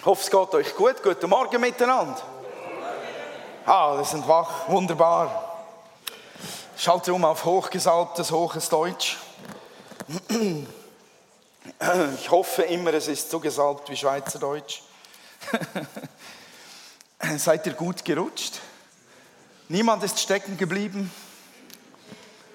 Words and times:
Ich 0.00 0.06
hoffe, 0.06 0.22
es 0.22 0.30
geht 0.30 0.54
euch 0.54 0.74
gut. 0.74 1.02
Guten 1.02 1.28
Morgen 1.28 1.60
miteinander. 1.60 2.22
Ah, 3.66 3.98
wir 3.98 4.04
sind 4.06 4.26
wach. 4.26 4.66
Wunderbar. 4.66 5.66
Schalte 6.74 7.12
um 7.12 7.22
auf 7.22 7.44
hochgesalbtes, 7.44 8.30
hohes 8.30 8.70
Deutsch. 8.70 9.18
Ich 12.16 12.30
hoffe 12.30 12.62
immer, 12.62 12.94
es 12.94 13.08
ist 13.08 13.30
so 13.30 13.40
gesalbt 13.40 13.90
wie 13.90 13.96
Schweizerdeutsch. 13.96 14.80
Seid 17.36 17.66
ihr 17.66 17.74
gut 17.74 18.02
gerutscht? 18.02 18.54
Niemand 19.68 20.02
ist 20.02 20.18
stecken 20.18 20.56
geblieben. 20.56 21.12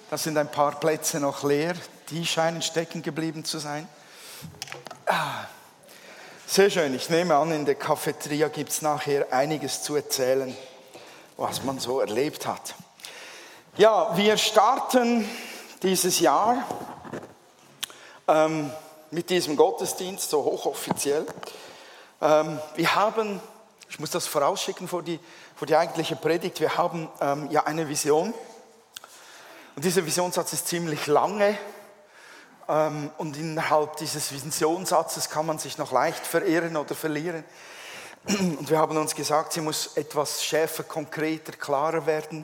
Da 0.09 0.17
sind 0.17 0.35
ein 0.39 0.49
paar 0.49 0.79
Plätze 0.79 1.19
noch 1.19 1.43
leer. 1.43 1.75
Die 2.09 2.25
scheinen 2.25 2.63
stecken 2.63 3.03
geblieben 3.03 3.45
zu 3.45 3.59
sein. 3.59 3.87
Ah. 5.05 5.45
Sehr 6.55 6.69
schön. 6.69 6.95
Ich 6.95 7.09
nehme 7.09 7.35
an, 7.35 7.51
in 7.51 7.65
der 7.65 7.75
Cafeteria 7.75 8.47
gibt 8.47 8.69
es 8.69 8.81
nachher 8.81 9.33
einiges 9.33 9.83
zu 9.83 9.93
erzählen, 9.97 10.55
was 11.35 11.65
man 11.65 11.79
so 11.79 11.99
erlebt 11.99 12.47
hat. 12.47 12.75
Ja, 13.75 14.15
wir 14.15 14.37
starten 14.37 15.29
dieses 15.83 16.21
Jahr 16.21 16.63
ähm, 18.29 18.71
mit 19.11 19.29
diesem 19.29 19.57
Gottesdienst, 19.57 20.29
so 20.29 20.45
hochoffiziell. 20.45 21.25
Ähm, 22.21 22.57
wir 22.77 22.95
haben, 22.95 23.41
ich 23.89 23.99
muss 23.99 24.11
das 24.11 24.25
vorausschicken 24.25 24.87
vor 24.87 25.03
die, 25.03 25.19
vor 25.57 25.67
die 25.67 25.75
eigentliche 25.75 26.15
Predigt, 26.15 26.61
wir 26.61 26.77
haben 26.77 27.09
ähm, 27.19 27.51
ja 27.51 27.65
eine 27.65 27.89
Vision. 27.89 28.33
Und 29.75 29.83
dieser 29.83 30.05
Visionssatz 30.05 30.53
ist 30.53 30.69
ziemlich 30.69 31.05
lange 31.07 31.57
und 32.67 33.37
innerhalb 33.37 33.97
dieses 33.97 34.31
Visionssatzes 34.31 35.29
kann 35.29 35.45
man 35.45 35.59
sich 35.59 35.77
noch 35.77 35.91
leicht 35.91 36.25
verirren 36.25 36.77
oder 36.77 36.95
verlieren. 36.95 37.43
Und 38.27 38.71
wir 38.71 38.79
haben 38.79 38.97
uns 38.97 39.13
gesagt, 39.13 39.53
sie 39.53 39.61
muss 39.61 39.97
etwas 39.97 40.43
schärfer, 40.43 40.81
konkreter, 40.81 41.51
klarer 41.51 42.07
werden. 42.07 42.43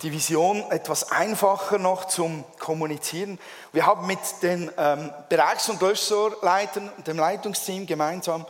Die 0.00 0.10
Vision 0.10 0.62
etwas 0.70 1.12
einfacher 1.12 1.78
noch 1.78 2.06
zum 2.06 2.44
Kommunizieren. 2.58 3.38
Wir 3.72 3.84
haben 3.84 4.06
mit 4.06 4.20
den 4.40 4.70
ähm, 4.78 5.10
Bereichs- 5.28 5.68
und 5.68 5.82
Löschsorleitern 5.82 6.90
und 6.96 7.06
dem 7.06 7.18
Leitungsteam 7.18 7.86
gemeinsam 7.86 8.46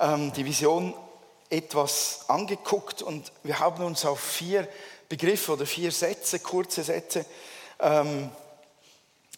ähm, 0.00 0.32
die 0.32 0.44
Vision 0.44 0.94
etwas 1.50 2.20
angeguckt 2.28 3.02
und 3.02 3.32
wir 3.42 3.58
haben 3.58 3.82
uns 3.84 4.04
auf 4.04 4.20
vier 4.20 4.68
Begriffe 5.08 5.52
oder 5.52 5.66
vier 5.66 5.90
Sätze, 5.90 6.38
kurze 6.38 6.84
Sätze, 6.84 7.24
ähm, 7.80 8.30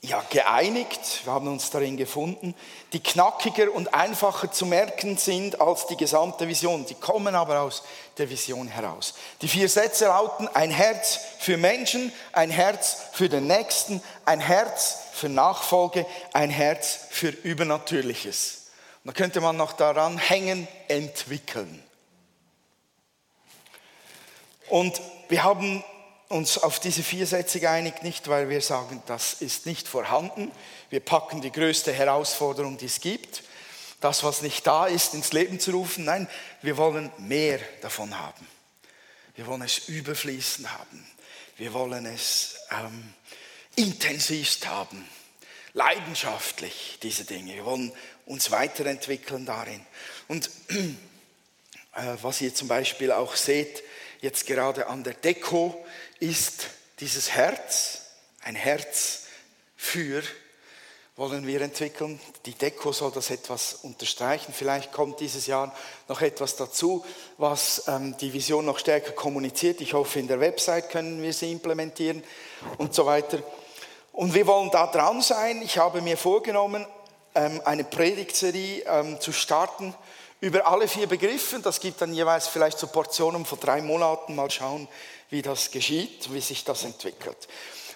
ja, 0.01 0.25
geeinigt, 0.31 1.25
wir 1.25 1.33
haben 1.33 1.49
uns 1.49 1.71
darin 1.71 1.97
gefunden, 1.97 2.55
die 2.93 3.01
knackiger 3.01 3.73
und 3.73 3.95
einfacher 3.95 4.51
zu 4.51 4.65
merken 4.65 5.17
sind 5.17 5.61
als 5.61 5.87
die 5.87 5.97
gesamte 5.97 6.47
Vision. 6.47 6.87
Die 6.87 6.95
kommen 6.95 7.35
aber 7.35 7.63
aus 7.63 7.83
der 8.17 8.31
Vision 8.31 8.69
heraus. 8.69 9.15
Die 9.43 9.49
vier 9.49 9.69
Sätze 9.69 10.07
lauten, 10.07 10.47
ein 10.49 10.71
Herz 10.71 11.19
für 11.41 11.57
Menschen, 11.57 12.13
ein 12.33 12.51
Herz 12.51 13.07
für 13.13 13.29
den 13.29 13.49
Nächsten, 13.49 14.01
ein 14.25 14.41
Herz 14.41 14.99
für 15.13 15.29
Nachfolge, 15.29 16.07
ein 16.33 16.51
Herz 16.51 17.07
für 17.11 17.31
Übernatürliches. 17.31 18.71
Und 19.03 19.09
da 19.09 19.13
könnte 19.13 19.41
man 19.41 19.57
noch 19.57 19.73
daran 19.73 20.17
hängen, 20.17 20.69
entwickeln. 20.87 21.83
Und 24.69 25.01
wir 25.29 25.43
haben 25.43 25.83
uns 26.29 26.59
auf 26.59 26.79
diese 26.79 27.03
vier 27.03 27.27
Sätze 27.27 27.59
geeinigt, 27.61 28.03
nicht 28.03 28.29
weil 28.29 28.49
wir 28.49 28.61
sagen, 28.61 29.03
das 29.07 29.35
ist 29.35 29.67
nicht 29.67 29.89
vorhanden. 29.89 30.53
Wir 30.91 31.01
packen 31.01 31.41
die 31.41 31.53
größte 31.53 31.93
Herausforderung, 31.93 32.77
die 32.77 32.87
es 32.87 33.01
gibt, 33.01 33.43
das, 34.01 34.23
was 34.25 34.43
nicht 34.43 34.67
da 34.67 34.87
ist, 34.87 35.15
ins 35.15 35.33
Leben 35.33 35.59
zu 35.59 35.73
rufen. 35.73 36.05
Nein, 36.05 36.29
wir 36.63 36.77
wollen 36.77 37.11
mehr 37.19 37.59
davon 37.81 38.19
haben. 38.19 38.47
Wir 39.35 39.47
wollen 39.47 39.63
es 39.63 39.89
überfließend 39.89 40.71
haben. 40.71 41.07
Wir 41.57 41.73
wollen 41.73 42.07
es 42.07 42.57
ähm, 42.71 43.15
intensivst 43.75 44.67
haben, 44.67 45.09
leidenschaftlich, 45.73 46.99
diese 47.03 47.25
Dinge. 47.25 47.55
Wir 47.55 47.65
wollen 47.65 47.93
uns 48.27 48.51
weiterentwickeln 48.51 49.47
darin. 49.47 49.85
Und 50.29 50.51
äh, 50.69 52.17
was 52.23 52.41
ihr 52.41 52.55
zum 52.55 52.69
Beispiel 52.69 53.11
auch 53.13 53.35
seht, 53.35 53.83
jetzt 54.21 54.47
gerade 54.47 54.87
an 54.89 55.05
der 55.05 55.15
Deko, 55.15 55.85
ist 56.21 56.69
dieses 57.01 57.31
Herz, 57.31 58.03
ein 58.43 58.55
Herz 58.55 59.25
für, 59.77 60.23
wollen 61.17 61.47
wir 61.47 61.61
entwickeln. 61.61 62.21
Die 62.47 62.55
Deko 62.55 62.93
soll 62.93 63.11
das 63.11 63.31
etwas 63.31 63.81
unterstreichen. 63.83 64.53
Vielleicht 64.53 64.93
kommt 64.93 65.19
dieses 65.19 65.47
Jahr 65.47 65.75
noch 66.07 66.21
etwas 66.21 66.55
dazu, 66.55 67.05
was 67.39 67.89
ähm, 67.89 68.17
die 68.19 68.33
Vision 68.33 68.65
noch 68.65 68.79
stärker 68.79 69.13
kommuniziert. 69.13 69.81
Ich 69.81 69.95
hoffe, 69.95 70.21
in 70.21 70.29
der 70.29 70.39
Website 70.39 70.91
können 70.91 71.21
wir 71.21 71.33
sie 71.33 71.51
implementieren 71.51 72.23
und 72.79 72.95
so 72.95 73.05
weiter. 73.05 73.43
Und 74.13 74.33
wir 74.33 74.47
wollen 74.47 74.71
da 74.71 74.87
dran 74.87 75.21
sein. 75.21 75.61
Ich 75.63 75.79
habe 75.79 76.03
mir 76.03 76.17
vorgenommen, 76.17 76.87
eine 77.35 77.85
Predigtserie 77.85 78.85
ähm, 78.87 79.21
zu 79.21 79.33
starten 79.33 79.95
über 80.41 80.67
alle 80.67 80.89
vier 80.89 81.07
Begriffe. 81.07 81.59
Das 81.61 81.81
gibt 81.81 82.01
dann 82.01 82.13
jeweils 82.13 82.49
vielleicht 82.49 82.79
so 82.79 82.87
Portionen 82.87 83.45
von 83.45 83.61
drei 83.61 83.83
Monaten. 83.83 84.35
Mal 84.35 84.51
schauen, 84.51 84.89
wie 85.31 85.43
das 85.43 85.71
geschieht, 85.71 86.33
wie 86.33 86.41
sich 86.41 86.65
das 86.65 86.85
entwickelt. 86.85 87.49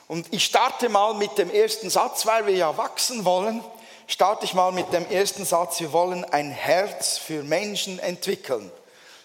Und 0.09 0.32
ich 0.32 0.44
starte 0.44 0.88
mal 0.88 1.15
mit 1.15 1.38
dem 1.38 1.50
ersten 1.50 1.88
Satz, 1.88 2.26
weil 2.26 2.47
wir 2.47 2.54
ja 2.54 2.76
wachsen 2.76 3.25
wollen. 3.25 3.65
Starte 4.06 4.44
ich 4.44 4.53
mal 4.53 4.72
mit 4.72 4.92
dem 4.92 5.09
ersten 5.10 5.44
Satz. 5.44 5.81
Wir 5.81 5.92
wollen 5.92 6.25
ein 6.25 6.50
Herz 6.50 7.19
für 7.19 7.42
Menschen 7.42 7.98
entwickeln. 7.98 8.71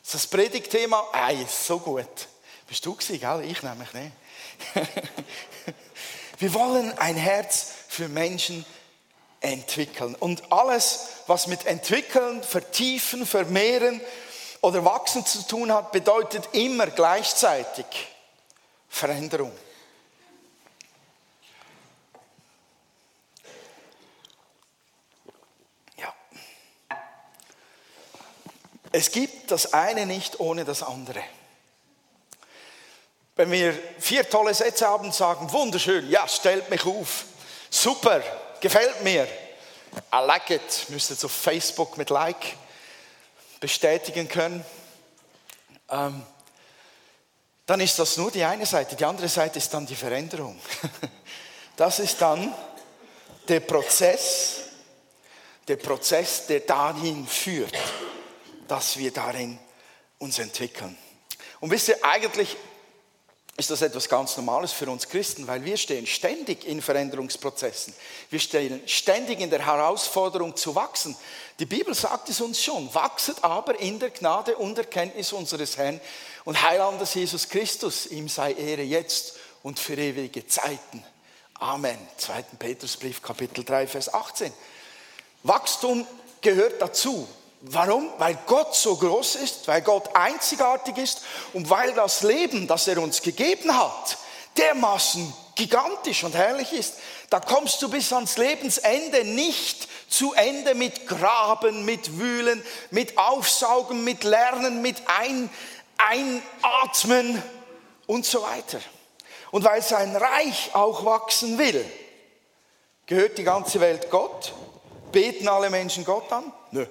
Das 0.01 0.13
ist 0.15 0.23
das 0.23 0.27
Predigtthema. 0.27 1.03
Ah, 1.11 1.31
ist 1.31 1.65
so 1.65 1.79
gut. 1.79 2.07
Bist 2.67 2.85
du 2.85 2.95
gewesen, 2.95 3.19
gell? 3.19 3.43
Ich 3.49 3.63
nämlich 3.63 3.93
nicht. 3.93 4.11
wir 6.39 6.53
wollen 6.53 6.97
ein 6.97 7.15
Herz 7.15 7.73
für 7.89 8.07
Menschen 8.07 8.57
entwickeln. 8.57 8.76
Und 10.19 10.51
alles, 10.51 11.07
was 11.27 11.47
mit 11.47 11.65
entwickeln, 11.65 12.43
vertiefen, 12.43 13.25
vermehren, 13.25 14.01
oder 14.61 14.83
wachsen 14.83 15.25
zu 15.25 15.47
tun 15.47 15.71
hat, 15.71 15.91
bedeutet 15.91 16.49
immer 16.53 16.87
gleichzeitig 16.87 17.85
Veränderung. 18.89 19.51
Ja. 25.97 26.13
Es 28.91 29.11
gibt 29.11 29.51
das 29.51 29.73
eine 29.73 30.05
nicht 30.05 30.39
ohne 30.39 30.65
das 30.65 30.83
andere. 30.83 31.23
Wenn 33.35 33.51
wir 33.51 33.77
vier 33.99 34.27
tolle 34.27 34.53
Sätze 34.55 34.87
haben 34.87 35.11
sagen, 35.11 35.51
wunderschön, 35.51 36.09
ja, 36.09 36.27
stellt 36.27 36.71
mich 36.71 36.83
auf, 36.85 37.25
super, 37.69 38.23
gefällt 38.61 39.03
mir, 39.03 39.27
I 40.13 40.25
like 40.25 40.49
it, 40.49 40.85
müsst 40.89 41.11
ihr 41.11 41.25
auf 41.25 41.31
Facebook 41.31 41.97
mit 41.97 42.09
Like 42.09 42.55
bestätigen 43.59 44.27
können, 44.27 44.63
ähm, 45.89 46.23
dann 47.65 47.81
ist 47.81 47.99
das 47.99 48.15
nur 48.17 48.31
die 48.31 48.43
eine 48.43 48.65
Seite. 48.65 48.95
Die 48.95 49.05
andere 49.05 49.27
Seite 49.27 49.57
ist 49.57 49.73
dann 49.73 49.85
die 49.85 49.95
Veränderung. 49.95 50.59
Das 51.75 51.99
ist 51.99 52.19
dann 52.19 52.55
der 53.47 53.59
Prozess, 53.59 54.61
der 55.67 55.75
Prozess, 55.75 56.47
der 56.47 56.61
dahin 56.61 57.27
führt, 57.27 57.77
dass 58.67 58.97
wir 58.97 59.13
darin 59.13 59.59
uns 60.17 60.39
entwickeln. 60.39 60.97
Und 61.59 61.69
wisst 61.69 61.89
ihr, 61.89 62.03
eigentlich 62.03 62.57
ist 63.57 63.71
das 63.71 63.81
etwas 63.81 64.07
ganz 64.07 64.37
Normales 64.37 64.71
für 64.71 64.87
uns 64.87 65.09
Christen, 65.09 65.47
weil 65.47 65.65
wir 65.65 65.77
stehen 65.77 66.05
ständig 66.05 66.63
in 66.63 66.79
Veränderungsprozessen. 66.79 67.91
Wir 68.29 68.39
stehen 68.39 68.81
ständig 68.85 69.39
in 69.39 69.49
der 69.49 69.65
Herausforderung 69.65 70.55
zu 70.55 70.75
wachsen. 70.75 71.15
Die 71.57 71.65
Bibel 71.65 71.95
sagt 71.95 72.29
es 72.29 72.39
uns 72.39 72.63
schon, 72.63 72.93
wachset 72.93 73.43
aber 73.43 73.79
in 73.79 73.97
der 73.97 74.11
Gnade 74.11 74.55
und 74.57 74.77
Erkenntnis 74.77 75.33
unseres 75.33 75.75
Herrn 75.75 75.99
und 76.45 76.61
Heilandes 76.61 77.15
Jesus 77.15 77.49
Christus. 77.49 78.05
Ihm 78.05 78.29
sei 78.29 78.53
Ehre 78.53 78.83
jetzt 78.83 79.33
und 79.63 79.79
für 79.79 79.95
ewige 79.95 80.45
Zeiten. 80.45 81.03
Amen. 81.55 81.97
2. 82.17 82.43
Petrusbrief, 82.59 83.23
Kapitel 83.23 83.63
3, 83.63 83.87
Vers 83.87 84.13
18. 84.13 84.53
Wachstum 85.41 86.05
gehört 86.41 86.79
dazu. 86.79 87.27
Warum? 87.69 88.09
Weil 88.17 88.37
Gott 88.45 88.75
so 88.75 88.95
groß 88.95 89.35
ist, 89.35 89.67
weil 89.67 89.81
Gott 89.81 90.15
einzigartig 90.15 90.97
ist 90.97 91.21
und 91.53 91.69
weil 91.69 91.93
das 91.93 92.21
Leben, 92.23 92.67
das 92.67 92.87
er 92.87 93.01
uns 93.01 93.21
gegeben 93.21 93.77
hat, 93.77 94.17
dermaßen 94.57 95.33
gigantisch 95.55 96.23
und 96.23 96.35
herrlich 96.35 96.71
ist. 96.73 96.95
Da 97.29 97.39
kommst 97.39 97.81
du 97.81 97.89
bis 97.89 98.13
ans 98.13 98.37
Lebensende 98.37 99.25
nicht 99.25 99.87
zu 100.07 100.33
Ende 100.33 100.75
mit 100.75 101.07
Graben, 101.07 101.83
mit 101.83 102.17
Wühlen, 102.17 102.63
mit 102.91 103.17
Aufsaugen, 103.17 104.03
mit 104.03 104.23
Lernen, 104.23 104.81
mit 104.81 104.97
ein, 105.07 105.49
Einatmen 105.97 107.41
und 108.05 108.25
so 108.25 108.41
weiter. 108.43 108.79
Und 109.51 109.63
weil 109.63 109.81
sein 109.81 110.15
Reich 110.15 110.71
auch 110.73 111.03
wachsen 111.05 111.57
will, 111.57 111.83
gehört 113.05 113.37
die 113.37 113.43
ganze 113.43 113.79
Welt 113.79 114.09
Gott? 114.09 114.53
Beten 115.11 115.47
alle 115.47 115.69
Menschen 115.69 116.05
Gott 116.05 116.31
an? 116.31 116.51
Nö. 116.71 116.85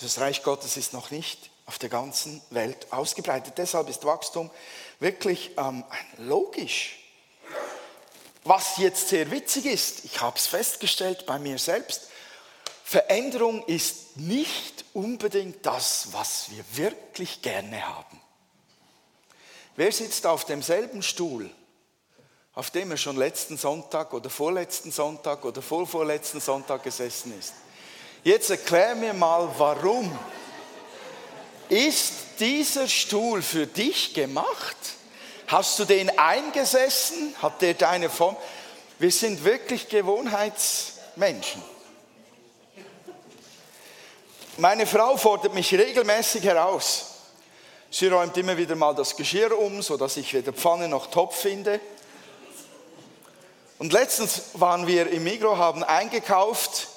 Das 0.00 0.20
Reich 0.20 0.42
Gottes 0.42 0.76
ist 0.76 0.92
noch 0.92 1.10
nicht 1.10 1.50
auf 1.66 1.78
der 1.78 1.88
ganzen 1.88 2.40
Welt 2.50 2.86
ausgebreitet. 2.92 3.54
Deshalb 3.56 3.88
ist 3.88 4.04
Wachstum 4.04 4.50
wirklich 5.00 5.50
ähm, 5.58 5.84
logisch. 6.18 6.98
Was 8.44 8.78
jetzt 8.78 9.08
sehr 9.08 9.30
witzig 9.30 9.66
ist, 9.66 10.04
ich 10.04 10.20
habe 10.20 10.38
es 10.38 10.46
festgestellt 10.46 11.26
bei 11.26 11.38
mir 11.38 11.58
selbst, 11.58 12.08
Veränderung 12.84 13.62
ist 13.66 14.16
nicht 14.16 14.86
unbedingt 14.94 15.66
das, 15.66 16.08
was 16.12 16.50
wir 16.50 16.64
wirklich 16.72 17.42
gerne 17.42 17.86
haben. 17.86 18.18
Wer 19.76 19.92
sitzt 19.92 20.26
auf 20.26 20.46
demselben 20.46 21.02
Stuhl, 21.02 21.50
auf 22.54 22.70
dem 22.70 22.92
er 22.92 22.96
schon 22.96 23.16
letzten 23.16 23.58
Sonntag 23.58 24.14
oder 24.14 24.30
vorletzten 24.30 24.90
Sonntag 24.90 25.44
oder 25.44 25.60
vorvorletzten 25.60 26.40
Sonntag 26.40 26.82
gesessen 26.82 27.38
ist? 27.38 27.52
Jetzt 28.24 28.50
erklär 28.50 28.94
mir 28.96 29.14
mal, 29.14 29.48
warum 29.58 30.16
ist 31.68 32.12
dieser 32.40 32.88
Stuhl 32.88 33.42
für 33.42 33.66
dich 33.66 34.12
gemacht? 34.14 34.76
Hast 35.46 35.78
du 35.78 35.84
den 35.84 36.18
eingesessen? 36.18 37.34
Hat 37.40 37.62
der 37.62 37.74
deine 37.74 38.10
Form? 38.10 38.36
Wir 38.98 39.10
sind 39.12 39.44
wirklich 39.44 39.88
Gewohnheitsmenschen. 39.88 41.62
Meine 44.56 44.86
Frau 44.86 45.16
fordert 45.16 45.54
mich 45.54 45.72
regelmäßig 45.72 46.42
heraus. 46.42 47.04
Sie 47.90 48.08
räumt 48.08 48.36
immer 48.36 48.56
wieder 48.56 48.74
mal 48.74 48.94
das 48.94 49.14
Geschirr 49.14 49.56
um, 49.56 49.80
sodass 49.80 50.16
ich 50.16 50.34
weder 50.34 50.52
Pfanne 50.52 50.88
noch 50.88 51.06
Topf 51.06 51.36
finde. 51.40 51.80
Und 53.78 53.92
letztens 53.92 54.42
waren 54.54 54.88
wir 54.88 55.08
im 55.08 55.22
Migro, 55.22 55.56
haben 55.56 55.84
eingekauft 55.84 56.88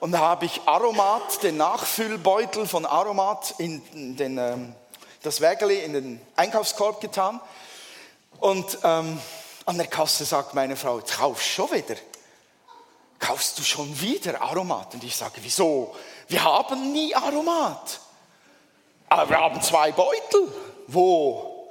und 0.00 0.12
da 0.12 0.18
habe 0.20 0.46
ich 0.46 0.62
Aromat, 0.64 1.42
den 1.42 1.58
Nachfüllbeutel 1.58 2.66
von 2.66 2.86
Aromat 2.86 3.54
in 3.58 4.16
den, 4.16 4.38
ähm, 4.38 4.74
das 5.22 5.42
Wägeli 5.42 5.80
in 5.80 5.92
den 5.92 6.20
Einkaufskorb 6.36 7.02
getan. 7.02 7.38
Und 8.38 8.78
ähm, 8.82 9.20
an 9.66 9.76
der 9.76 9.86
Kasse 9.86 10.24
sagt 10.24 10.54
meine 10.54 10.74
Frau, 10.76 11.00
jetzt 11.00 11.18
kaufst 11.18 11.46
du 11.46 11.52
schon 11.52 11.72
wieder. 11.72 11.96
Kaufst 13.18 13.58
du 13.58 13.62
schon 13.62 14.00
wieder 14.00 14.40
Aromat? 14.40 14.94
Und 14.94 15.04
ich 15.04 15.14
sage, 15.14 15.34
wieso? 15.42 15.94
Wir 16.28 16.42
haben 16.42 16.92
nie 16.92 17.14
Aromat. 17.14 18.00
Aber 19.10 19.28
wir 19.28 19.38
haben 19.38 19.60
zwei 19.60 19.92
Beutel. 19.92 20.50
Wo? 20.86 21.70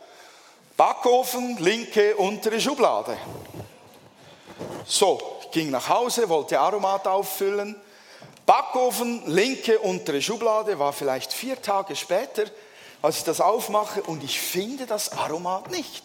Backofen, 0.78 1.58
linke, 1.58 2.16
untere 2.16 2.62
Schublade. 2.62 3.18
So, 4.86 5.20
ich 5.42 5.50
ging 5.50 5.72
nach 5.72 5.90
Hause, 5.90 6.30
wollte 6.30 6.60
Aromat 6.60 7.08
auffüllen 7.08 7.76
Backofen, 8.50 9.22
linke 9.28 9.78
untere 9.78 10.24
Schublade, 10.24 10.80
war 10.80 10.92
vielleicht 10.92 11.32
vier 11.32 11.62
Tage 11.62 11.96
später, 11.96 12.46
als 13.00 13.18
ich 13.18 13.24
das 13.24 13.42
aufmache 13.42 14.02
und 14.02 14.24
ich 14.24 14.42
finde 14.42 14.88
das 14.88 15.12
Aromat 15.12 15.70
nicht. 15.70 16.02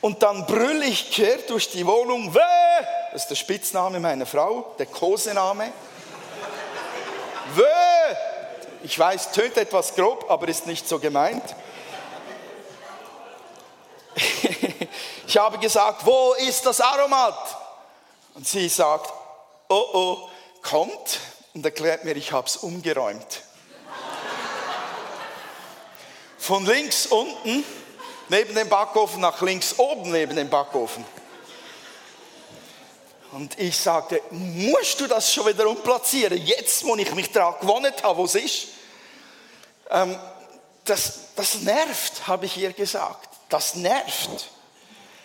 Und 0.00 0.24
dann 0.24 0.44
brülle 0.44 0.84
ich 0.84 1.12
quer 1.12 1.38
durch 1.46 1.70
die 1.70 1.86
Wohnung, 1.86 2.34
Wäh! 2.34 2.84
das 3.12 3.22
ist 3.22 3.28
der 3.28 3.36
Spitzname 3.36 4.00
meiner 4.00 4.26
Frau, 4.26 4.74
der 4.76 4.86
Kosename. 4.86 5.66
Wäh! 7.54 8.16
Ich 8.82 8.98
weiß, 8.98 9.30
tönt 9.30 9.56
etwas 9.58 9.94
grob, 9.94 10.28
aber 10.28 10.48
ist 10.48 10.66
nicht 10.66 10.88
so 10.88 10.98
gemeint. 10.98 11.44
ich 15.28 15.36
habe 15.38 15.58
gesagt, 15.58 16.04
wo 16.04 16.32
ist 16.32 16.66
das 16.66 16.80
Aromat? 16.80 17.56
Und 18.34 18.48
sie 18.48 18.68
sagt, 18.68 19.12
oh 19.68 19.84
oh, 19.92 20.28
kommt 20.68 21.20
und 21.54 21.64
erklärt 21.64 22.04
mir, 22.04 22.16
ich 22.16 22.32
habe 22.32 22.46
es 22.46 22.56
umgeräumt. 22.56 23.42
Von 26.38 26.66
links 26.66 27.06
unten 27.06 27.64
neben 28.28 28.54
dem 28.54 28.68
Backofen 28.68 29.20
nach 29.20 29.40
links 29.42 29.78
oben 29.78 30.10
neben 30.10 30.36
dem 30.36 30.50
Backofen. 30.50 31.04
Und 33.32 33.58
ich 33.58 33.76
sagte, 33.76 34.22
musst 34.30 35.00
du 35.00 35.06
das 35.06 35.32
schon 35.32 35.46
wieder 35.46 35.68
umplatzieren? 35.68 36.38
Jetzt, 36.38 36.84
wo 36.84 36.96
ich 36.96 37.14
mich 37.14 37.30
daran 37.32 37.60
gewonnen 37.60 37.92
habe, 38.02 38.18
wo 38.18 38.24
es 38.24 38.34
ist. 38.34 38.68
Ähm, 39.90 40.18
das, 40.84 41.34
das 41.34 41.56
nervt, 41.56 42.26
habe 42.26 42.46
ich 42.46 42.56
ihr 42.56 42.72
gesagt. 42.72 43.28
Das 43.48 43.74
nervt. 43.74 44.48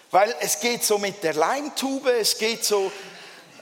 Weil 0.09 0.35
es 0.39 0.59
geht 0.59 0.83
so 0.83 0.97
mit 0.97 1.23
der 1.23 1.33
Leimtube, 1.33 2.11
es 2.11 2.38
geht 2.38 2.65
so 2.65 2.91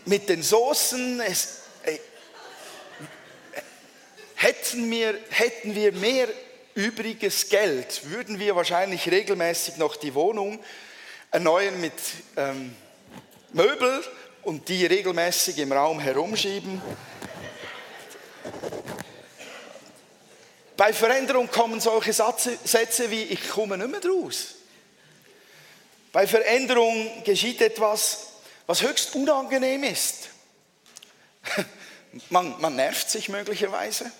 mit 0.05 0.29
den 0.29 0.41
Soßen, 0.41 1.21
es, 1.21 1.58
Hätten 4.41 4.89
wir, 4.89 5.19
hätten 5.31 5.75
wir 5.75 5.91
mehr 5.91 6.29
übriges 6.73 7.49
Geld, 7.49 8.09
würden 8.09 8.39
wir 8.39 8.55
wahrscheinlich 8.55 9.11
regelmäßig 9.11 9.75
noch 9.75 9.97
die 9.97 10.13
Wohnung 10.13 10.63
erneuern 11.29 11.81
mit 11.81 11.91
ähm, 12.37 12.73
Möbel 13.51 14.01
und 14.43 14.69
die 14.69 14.85
regelmäßig 14.85 15.57
im 15.57 15.73
Raum 15.73 15.99
herumschieben. 15.99 16.81
Bei 20.77 20.93
Veränderung 20.93 21.51
kommen 21.51 21.81
solche 21.81 22.13
Sätze 22.13 23.11
wie 23.11 23.23
ich 23.23 23.49
komme 23.49 23.77
nicht 23.77 23.91
mehr 23.91 23.99
draus. 23.99 24.55
Bei 26.13 26.25
Veränderung 26.25 27.25
geschieht 27.25 27.59
etwas, 27.59 28.27
was 28.67 28.83
höchst 28.83 29.15
unangenehm 29.15 29.83
ist. 29.83 30.29
Man, 32.29 32.59
man 32.59 32.75
nervt 32.75 33.07
sich 33.07 33.29
möglicherweise. 33.29 34.11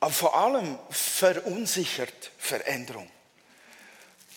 Aber 0.00 0.12
vor 0.12 0.34
allem 0.34 0.78
verunsichert 0.88 2.30
Veränderung. 2.38 3.10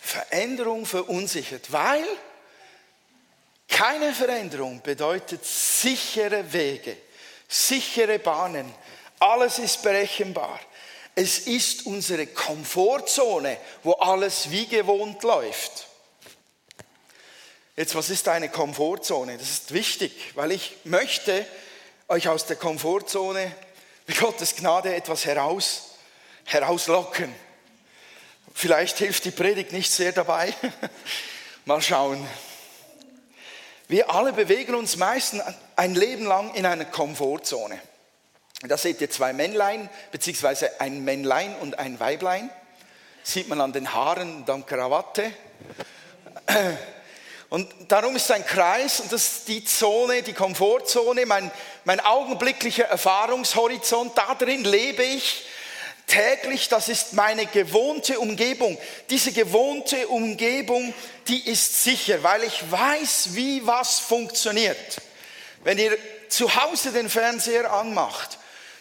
Veränderung 0.00 0.84
verunsichert, 0.84 1.72
weil 1.72 2.04
keine 3.66 4.12
Veränderung 4.12 4.82
bedeutet 4.82 5.44
sichere 5.44 6.52
Wege, 6.52 6.96
sichere 7.48 8.18
Bahnen. 8.18 8.72
Alles 9.18 9.58
ist 9.58 9.82
berechenbar. 9.82 10.60
Es 11.14 11.40
ist 11.40 11.86
unsere 11.86 12.26
Komfortzone, 12.26 13.56
wo 13.82 13.92
alles 13.92 14.50
wie 14.50 14.66
gewohnt 14.66 15.22
läuft. 15.22 15.86
Jetzt, 17.76 17.94
was 17.94 18.10
ist 18.10 18.28
eine 18.28 18.48
Komfortzone? 18.50 19.38
Das 19.38 19.48
ist 19.48 19.72
wichtig, 19.72 20.32
weil 20.34 20.52
ich 20.52 20.76
möchte 20.84 21.46
euch 22.08 22.28
aus 22.28 22.46
der 22.46 22.56
Komfortzone 22.56 23.50
mit 24.06 24.18
Gottes 24.18 24.56
Gnade 24.56 24.94
etwas 24.94 25.24
heraus, 25.24 25.96
herauslocken. 26.44 27.34
Vielleicht 28.52 28.98
hilft 28.98 29.24
die 29.24 29.30
Predigt 29.30 29.72
nicht 29.72 29.90
sehr 29.90 30.12
dabei. 30.12 30.54
Mal 31.64 31.82
schauen. 31.82 32.26
Wir 33.88 34.10
alle 34.10 34.32
bewegen 34.32 34.74
uns 34.74 34.96
meistens 34.96 35.42
ein 35.76 35.94
Leben 35.94 36.26
lang 36.26 36.54
in 36.54 36.66
einer 36.66 36.84
Komfortzone. 36.84 37.78
Da 38.66 38.78
seht 38.78 39.00
ihr 39.00 39.10
zwei 39.10 39.32
Männlein, 39.32 39.90
beziehungsweise 40.10 40.80
ein 40.80 41.04
Männlein 41.04 41.54
und 41.56 41.78
ein 41.78 42.00
Weiblein. 42.00 42.48
Sieht 43.22 43.48
man 43.48 43.60
an 43.60 43.72
den 43.72 43.92
Haaren 43.92 44.36
und 44.36 44.50
an 44.50 44.64
Krawatte. 44.64 45.30
Und 47.50 47.72
darum 47.88 48.16
ist 48.16 48.30
ein 48.30 48.44
Kreis, 48.44 49.00
und 49.00 49.12
das 49.12 49.22
ist 49.22 49.48
die 49.48 49.64
Zone, 49.64 50.22
die 50.22 50.32
Komfortzone, 50.32 51.26
mein, 51.26 51.50
mein 51.84 52.00
augenblicklicher 52.00 52.84
Erfahrungshorizont, 52.84 54.16
da 54.16 54.34
drin 54.34 54.64
lebe 54.64 55.02
ich 55.02 55.46
täglich, 56.06 56.68
das 56.68 56.88
ist 56.88 57.14
meine 57.14 57.46
gewohnte 57.46 58.18
Umgebung. 58.18 58.78
Diese 59.10 59.32
gewohnte 59.32 60.08
Umgebung, 60.08 60.92
die 61.28 61.48
ist 61.48 61.82
sicher, 61.84 62.22
weil 62.22 62.44
ich 62.44 62.70
weiß, 62.70 63.30
wie 63.34 63.66
was 63.66 64.00
funktioniert. 64.00 64.98
Wenn 65.62 65.78
ihr 65.78 65.96
zu 66.28 66.54
Hause 66.54 66.92
den 66.92 67.08
Fernseher 67.08 67.72
anmacht, 67.72 68.38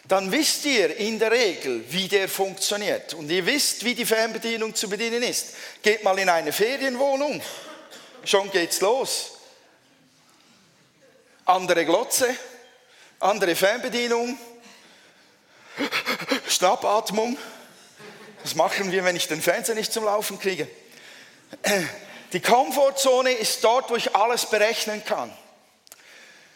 dann 0.08 0.32
wisst 0.32 0.66
ihr 0.66 0.98
in 0.98 1.18
der 1.18 1.32
Regel, 1.32 1.86
wie 1.90 2.10
der 2.10 2.28
funktioniert. 2.28 3.14
Und 3.14 3.30
ihr 3.30 3.46
wisst, 3.46 3.86
wie 3.86 3.96
die 3.96 4.06
Fernbedienung 4.06 4.76
zu 4.76 4.90
bedienen 4.90 5.24
ist. 5.24 5.56
Geht 5.82 6.04
mal 6.04 6.20
in 6.20 6.28
eine 6.28 6.52
Ferienwohnung 6.52 7.42
schon 8.26 8.50
geht's 8.52 8.82
los. 8.82 9.32
Andere 11.46 11.86
Glotze, 11.86 12.34
andere 13.24 13.56
Fernbedienung, 13.56 14.38
Schnappatmung. 16.48 17.38
Was 18.44 18.56
machen 18.56 18.92
wir, 18.92 19.06
wenn 19.06 19.15
ich 19.15 19.30
den 19.30 19.42
Fernseher 19.42 19.75
nicht 19.75 19.94
zum 19.94 20.03
Laufen 20.03 20.39
kriege? 20.39 20.68
Die 22.34 22.42
Komfortzone 22.42 23.32
ist 23.32 23.63
dort, 23.63 23.89
wo 23.89 23.96
ich 23.96 24.13
alles 24.15 24.46
berechnen 24.48 25.06
kann. 25.06 25.32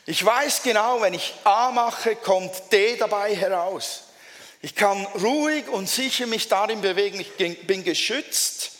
Ich 0.06 0.24
weiß 0.24 0.64
genau, 0.64 1.02
wenn 1.02 1.14
ich 1.14 1.34
A 1.46 1.72
mache, 1.72 2.16
kommt 2.18 2.54
D 2.72 2.98
dabei 2.98 3.34
heraus. 3.34 4.04
Ich 4.62 4.76
kann 4.76 5.06
ruhig 5.22 5.70
und 5.70 5.88
sicher 5.88 6.28
mich 6.28 6.50
darin 6.50 6.82
bewegen. 6.82 7.22
Ich 7.22 7.34
bin 7.66 7.84
geschützt 7.86 8.72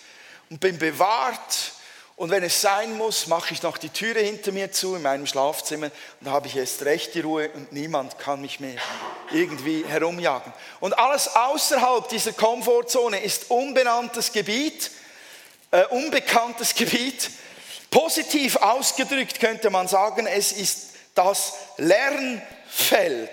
und 0.50 0.60
bin 0.60 0.78
bewahrt 0.78 1.72
und 2.18 2.32
wenn 2.32 2.42
es 2.42 2.62
sein 2.62 2.98
muss, 2.98 3.28
mache 3.28 3.54
ich 3.54 3.62
noch 3.62 3.78
die 3.78 3.90
Türe 3.90 4.20
hinter 4.22 4.52
mir 4.52 4.72
zu 4.72 4.96
in 4.96 5.04
meinem 5.04 5.28
Schlafzimmer 5.28 5.92
und 6.20 6.26
da 6.26 6.32
habe 6.32 6.48
ich 6.48 6.56
erst 6.56 6.82
recht 6.82 7.14
die 7.14 7.20
Ruhe 7.20 7.52
und 7.52 7.72
niemand 7.72 8.18
kann 8.18 8.42
mich 8.42 8.60
mehr 8.60 8.82
irgendwie 9.32 9.86
herumjagen. 9.86 10.52
Und 10.80 10.98
alles 10.98 11.36
außerhalb 11.36 12.10
dieser 12.10 12.34
Komfortzone 12.34 13.20
ist 13.20 13.52
unbenanntes 13.52 14.32
Gebiet, 14.32 14.90
äh, 15.70 15.86
unbekanntes 15.86 16.74
Gebiet. 16.74 17.30
Positiv 17.92 18.56
ausgedrückt 18.56 19.40
könnte 19.40 19.70
man 19.70 19.88
sagen, 19.88 20.26
es 20.26 20.52
ist 20.52 20.94
das 21.14 21.54
Lernfeld. 21.78 23.30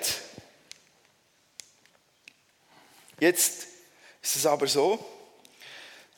Jetzt 3.19 3.67
ist 4.21 4.37
es 4.37 4.45
aber 4.45 4.67
so, 4.67 5.03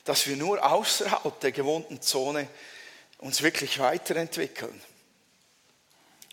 dass 0.07 0.27
wir 0.27 0.37
nur 0.37 0.65
außerhalb 0.65 1.39
der 1.41 1.53
gewohnten 1.53 2.01
Zone 2.01 2.49
uns 3.19 3.43
wirklich 3.43 3.79
weiterentwickeln. 3.79 4.81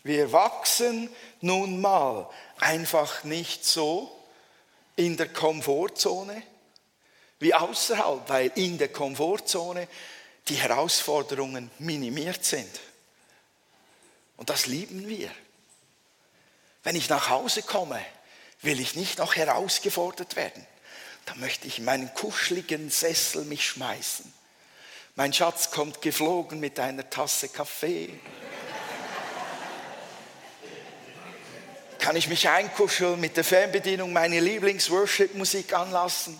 Wir 0.04 0.32
wachsen 0.32 1.10
nun 1.40 1.80
mal 1.80 2.30
einfach 2.58 3.24
nicht 3.24 3.64
so 3.64 4.14
in 4.96 5.16
der 5.16 5.28
Komfortzone 5.28 6.42
wie 7.40 7.52
außerhalb, 7.52 8.28
weil 8.28 8.52
in 8.54 8.78
der 8.78 8.88
Komfortzone 8.88 9.88
die 10.48 10.56
Herausforderungen 10.56 11.70
minimiert 11.78 12.44
sind. 12.44 12.80
Und 14.36 14.50
das 14.50 14.66
lieben 14.66 15.08
wir. 15.08 15.30
Wenn 16.84 16.96
ich 16.96 17.08
nach 17.08 17.30
Hause 17.30 17.62
komme, 17.62 18.00
will 18.60 18.78
ich 18.78 18.94
nicht 18.94 19.18
noch 19.18 19.34
herausgefordert 19.34 20.36
werden. 20.36 20.66
Da 21.26 21.34
möchte 21.36 21.66
ich 21.66 21.78
in 21.78 21.84
meinen 21.84 22.12
kuscheligen 22.14 22.90
Sessel 22.90 23.44
mich 23.44 23.66
schmeißen. 23.66 24.32
Mein 25.16 25.32
Schatz 25.32 25.70
kommt 25.70 26.02
geflogen 26.02 26.60
mit 26.60 26.78
einer 26.80 27.08
Tasse 27.08 27.48
Kaffee. 27.48 28.10
Kann 31.98 32.16
ich 32.16 32.28
mich 32.28 32.48
einkuscheln, 32.48 33.18
mit 33.18 33.36
der 33.36 33.44
Fernbedienung 33.44 34.12
meine 34.12 34.38
Lieblings-Worship-Musik 34.40 35.72
anlassen? 35.72 36.38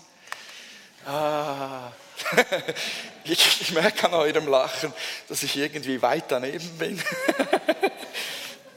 Ah. 1.05 1.91
ich, 3.23 3.61
ich 3.61 3.71
merke 3.71 4.05
an 4.07 4.13
eurem 4.13 4.47
Lachen, 4.47 4.93
dass 5.27 5.41
ich 5.41 5.55
irgendwie 5.57 6.01
weit 6.01 6.25
daneben 6.27 6.69
bin. 6.77 7.01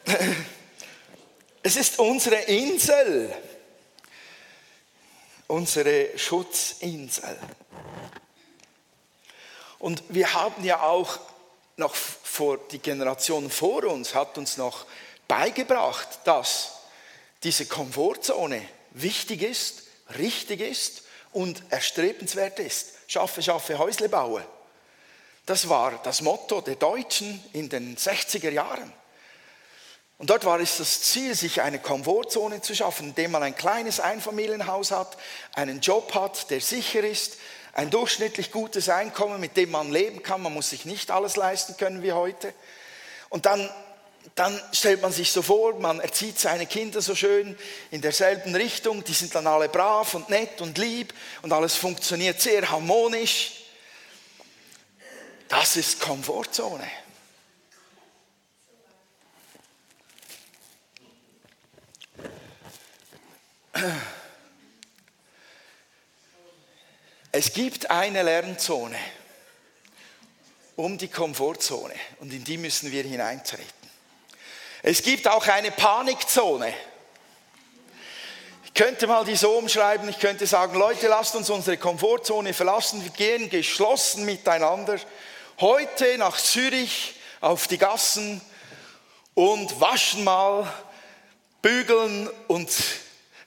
es 1.63 1.77
ist 1.77 1.99
unsere 1.99 2.37
Insel, 2.37 3.35
unsere 5.49 6.17
Schutzinsel. 6.17 7.37
Und 9.79 10.03
wir 10.09 10.35
haben 10.35 10.65
ja 10.65 10.83
auch 10.83 11.19
noch 11.77 11.95
vor, 11.95 12.59
die 12.71 12.79
Generation 12.79 13.51
vor 13.51 13.85
uns 13.85 14.15
hat 14.15 14.39
uns 14.39 14.57
noch 14.57 14.87
beigebracht, 15.27 16.21
dass 16.25 16.79
diese 17.43 17.67
Komfortzone 17.67 18.67
wichtig 18.91 19.43
ist, 19.43 19.85
richtig 20.19 20.61
ist 20.61 21.03
und 21.33 21.63
erstrebenswert 21.71 22.59
ist. 22.59 22.95
Schaffe, 23.07 23.43
schaffe, 23.43 23.79
Häusle 23.79 24.09
baue. 24.09 24.45
Das 25.47 25.69
war 25.69 26.01
das 26.03 26.21
Motto 26.21 26.61
der 26.61 26.75
Deutschen 26.77 27.43
in 27.53 27.69
den 27.69 27.97
60er 27.97 28.51
Jahren. 28.51 28.93
Und 30.19 30.31
dort 30.31 30.45
war 30.45 30.59
es 30.59 30.79
das 30.79 31.03
Ziel, 31.03 31.35
sich 31.37 31.63
eine 31.63 31.79
Komfortzone 31.79 32.61
zu 32.61 32.75
schaffen, 32.75 33.11
indem 33.11 33.31
man 33.31 33.45
ein 33.45 33.55
kleines 33.55 34.01
Einfamilienhaus 34.01 34.91
hat, 34.91 35.17
einen 35.55 35.81
Job 35.81 36.13
hat, 36.13 36.51
der 36.51 36.61
sicher 36.61 37.05
ist, 37.05 37.37
ein 37.73 37.91
durchschnittlich 37.91 38.51
gutes 38.51 38.89
Einkommen, 38.89 39.39
mit 39.39 39.57
dem 39.57 39.71
man 39.71 39.93
leben 39.93 40.25
kann. 40.25 40.43
Man 40.43 40.53
muss 40.53 40.71
sich 40.71 40.85
nicht 40.85 41.13
alles 41.13 41.37
leisten 41.37 41.77
können 41.77 42.03
wie 42.03 42.11
heute. 42.11 42.53
Und 43.29 43.47
dann, 43.47 43.71
dann 44.35 44.61
stellt 44.73 45.03
man 45.03 45.13
sich 45.13 45.31
so 45.31 45.43
vor, 45.43 45.79
man 45.79 46.01
erzieht 46.01 46.41
seine 46.41 46.67
Kinder 46.67 47.01
so 47.01 47.15
schön 47.15 47.57
in 47.93 48.01
derselben 48.01 48.57
Richtung. 48.57 49.05
Die 49.05 49.13
sind 49.13 49.33
dann 49.37 49.47
alle 49.47 49.69
brav 49.69 50.15
und 50.15 50.29
nett 50.31 50.61
und 50.61 50.79
lieb 50.79 51.15
und 51.43 51.53
alles 51.53 51.77
funktioniert 51.77 52.41
sehr 52.41 52.69
harmonisch. 52.69 53.67
Das 55.49 55.77
ist 55.77 56.01
Komfortzone. 56.01 56.91
Es 67.33 67.53
gibt 67.53 67.91
eine 67.91 68.23
Lernzone 68.23 68.99
um 70.77 70.97
die 70.97 71.09
Komfortzone 71.09 71.95
und 72.21 72.33
in 72.33 72.45
die 72.45 72.57
müssen 72.57 72.91
wir 72.91 73.03
hineintreten. 73.03 73.67
Es 74.83 75.03
gibt 75.03 75.29
auch 75.29 75.47
eine 75.47 75.71
Panikzone. 75.71 76.73
Ich 78.65 78.75
könnte 78.75 79.07
mal 79.07 79.25
die 79.25 79.37
so 79.37 79.51
umschreiben, 79.59 80.09
ich 80.09 80.21
könnte 80.21 80.47
sagen, 80.47 80.79
Leute, 80.79 81.09
lasst 81.09 81.35
uns 81.35 81.51
unsere 81.51 81.77
Komfortzone 81.77 82.55
verlassen, 82.55 83.03
wir 83.03 83.11
gehen 83.11 83.51
geschlossen 83.51 84.25
miteinander 84.25 84.99
heute 85.61 86.17
nach 86.19 86.37
Zürich 86.37 87.15
auf 87.41 87.67
die 87.67 87.79
Gassen 87.79 88.41
und 89.35 89.81
waschen 89.81 90.25
mal, 90.25 90.73
bügeln 91.61 92.31
und 92.47 92.71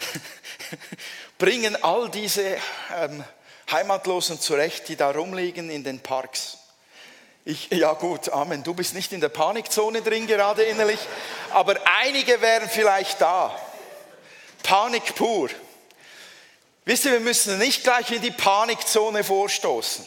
bringen 1.38 1.82
all 1.84 2.10
diese 2.10 2.58
ähm, 2.96 3.24
Heimatlosen 3.72 4.40
zurecht, 4.40 4.88
die 4.88 4.96
da 4.96 5.12
rumliegen 5.12 5.70
in 5.70 5.84
den 5.84 6.00
Parks. 6.00 6.58
Ich, 7.44 7.70
ja 7.72 7.94
gut, 7.94 8.30
Amen. 8.30 8.64
Du 8.64 8.74
bist 8.74 8.94
nicht 8.94 9.12
in 9.14 9.22
der 9.22 9.30
Panikzone 9.30 10.02
drin 10.02 10.28
gerade 10.28 10.64
innerlich, 10.64 11.00
aber 11.52 11.76
einige 12.02 12.40
wären 12.42 12.70
vielleicht 12.70 13.20
da. 13.20 13.58
Panik 14.62 15.16
pur. 15.16 15.50
Wisst 16.86 17.06
ihr, 17.06 17.14
wir 17.14 17.20
müssen 17.20 17.58
nicht 17.58 17.84
gleich 17.84 18.12
in 18.12 18.22
die 18.22 18.32
Panikzone 18.32 19.24
vorstoßen. 19.24 20.06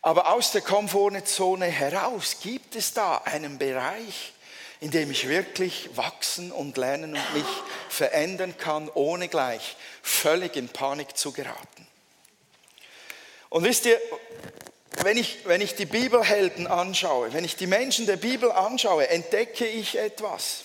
Aber 0.00 0.32
aus 0.32 0.52
der 0.52 0.60
Komfortzone 0.60 1.66
heraus 1.66 2.36
gibt 2.40 2.76
es 2.76 2.94
da 2.94 3.18
einen 3.24 3.58
Bereich, 3.58 4.32
in 4.80 4.90
dem 4.90 5.10
ich 5.10 5.28
wirklich 5.28 5.90
wachsen 5.94 6.52
und 6.52 6.76
lernen 6.76 7.14
und 7.14 7.34
mich 7.34 7.46
verändern 7.88 8.56
kann, 8.58 8.90
ohne 8.94 9.28
gleich 9.28 9.76
völlig 10.02 10.56
in 10.56 10.68
Panik 10.68 11.16
zu 11.16 11.32
geraten. 11.32 11.86
Und 13.48 13.64
wisst 13.64 13.86
ihr, 13.86 13.98
wenn 15.02 15.16
ich, 15.16 15.38
wenn 15.44 15.60
ich 15.60 15.74
die 15.74 15.86
Bibelhelden 15.86 16.66
anschaue, 16.66 17.32
wenn 17.32 17.44
ich 17.44 17.56
die 17.56 17.66
Menschen 17.66 18.06
der 18.06 18.16
Bibel 18.16 18.50
anschaue, 18.50 19.08
entdecke 19.08 19.66
ich 19.66 19.96
etwas. 19.96 20.64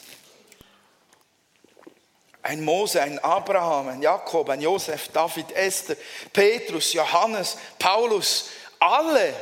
Ein 2.43 2.63
Mose, 2.63 3.01
ein 3.01 3.19
Abraham, 3.19 3.89
ein 3.89 4.01
Jakob, 4.01 4.49
ein 4.49 4.61
Josef, 4.61 5.09
David, 5.09 5.51
Esther, 5.51 5.95
Petrus, 6.33 6.91
Johannes, 6.93 7.57
Paulus, 7.77 8.49
alle 8.79 9.33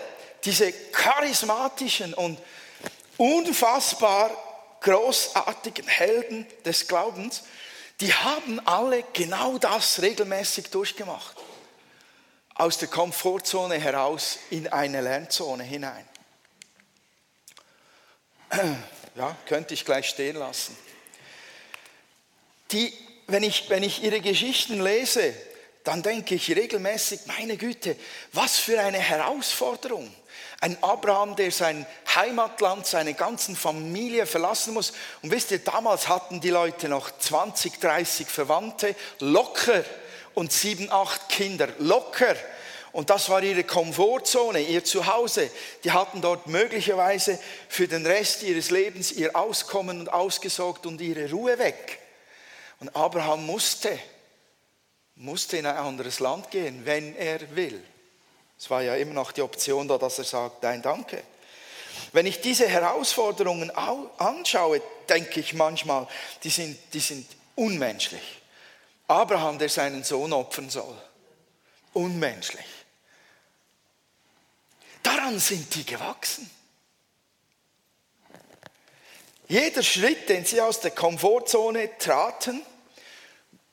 diese 0.44 0.72
charismatischen 0.92 2.14
und 2.14 2.38
unfassbar 3.18 4.32
großartigen 4.82 5.88
Helden 5.88 6.48
des 6.66 6.88
Glaubens, 6.88 7.44
die 8.02 8.14
haben 8.14 8.60
alle 8.66 9.04
genau 9.14 9.58
das 9.58 10.02
regelmäßig 10.02 10.70
durchgemacht. 10.70 11.38
Aus 12.56 12.78
der 12.78 12.88
Komfortzone 12.88 13.76
heraus 13.76 14.40
in 14.50 14.68
eine 14.68 15.02
Lernzone 15.02 15.64
hinein. 15.64 16.08
Ja, 19.16 19.36
könnte 19.48 19.74
ich 19.74 19.84
gleich 19.84 20.08
stehen 20.08 20.38
lassen. 20.38 20.78
Die, 22.72 22.94
wenn, 23.28 23.44
ich, 23.44 23.70
wenn 23.70 23.84
ich 23.84 24.02
ihre 24.02 24.22
Geschichten 24.22 24.82
lese, 24.82 25.34
dann 25.84 26.04
denke 26.04 26.36
ich 26.36 26.56
regelmäßig, 26.56 27.22
meine 27.26 27.58
Güte, 27.58 27.98
was 28.32 28.60
für 28.60 28.80
eine 28.80 29.00
Herausforderung. 29.00 30.14
Ein 30.62 30.78
Abraham, 30.84 31.38
der 31.38 31.52
sein 31.52 31.86
Heimatland, 32.14 32.86
seine 32.86 33.14
ganzen 33.14 33.56
Familie 33.56 34.26
verlassen 34.26 34.74
muss. 34.74 34.92
Und 35.22 35.32
wisst 35.32 35.52
ihr, 35.52 35.60
damals 35.60 36.10
hatten 36.10 36.42
die 36.42 36.50
Leute 36.50 36.90
noch 36.90 37.18
20, 37.18 37.80
30 37.80 38.28
Verwandte, 38.28 38.96
locker 39.20 39.84
und 40.34 40.52
sieben, 40.52 40.92
acht 40.92 41.30
Kinder, 41.30 41.70
locker. 41.80 42.36
Und 42.92 43.10
das 43.10 43.30
war 43.30 43.42
ihre 43.42 43.64
Komfortzone, 43.64 44.62
ihr 44.62 44.84
Zuhause. 44.84 45.50
Die 45.84 45.92
hatten 45.92 46.22
dort 46.22 46.48
möglicherweise 46.48 47.40
für 47.70 47.88
den 47.88 48.06
Rest 48.06 48.44
ihres 48.44 48.72
Lebens 48.72 49.12
ihr 49.12 49.36
Auskommen 49.36 50.02
und 50.02 50.12
ausgesorgt 50.12 50.86
und 50.86 51.00
ihre 51.00 51.30
Ruhe 51.30 51.58
weg. 51.60 52.00
Und 52.80 52.96
Abraham 52.96 53.46
musste, 53.46 53.98
musste 55.16 55.58
in 55.58 55.66
ein 55.66 55.78
anderes 55.78 56.20
Land 56.20 56.52
gehen, 56.52 56.86
wenn 56.86 57.16
er 57.16 57.56
will. 57.56 57.82
Es 58.60 58.70
war 58.70 58.82
ja 58.82 58.96
immer 58.96 59.14
noch 59.14 59.32
die 59.32 59.42
Option 59.42 59.88
da, 59.88 59.98
dass 59.98 60.18
er 60.18 60.26
sagt, 60.26 60.64
nein, 60.64 60.82
danke. 60.82 61.24
Wenn 62.12 62.26
ich 62.26 62.42
diese 62.42 62.68
Herausforderungen 62.68 63.72
anschaue, 63.72 64.82
denke 65.08 65.40
ich 65.40 65.54
manchmal, 65.54 66.08
die 66.44 66.50
sind, 66.50 66.78
die 66.94 67.00
sind 67.00 67.26
unmenschlich. 67.56 68.42
Abraham, 69.08 69.58
der 69.58 69.70
seinen 69.70 70.04
Sohn 70.04 70.34
opfern 70.34 70.70
soll. 70.70 70.96
Unmenschlich. 71.94 72.66
Daran 75.04 75.40
sind 75.40 75.74
die 75.74 75.86
gewachsen. 75.86 76.50
Jeder 79.48 79.82
Schritt, 79.82 80.30
den 80.30 80.46
sie 80.46 80.62
aus 80.62 80.80
der 80.82 80.92
Komfortzone 80.92 81.98
traten, 81.98 82.62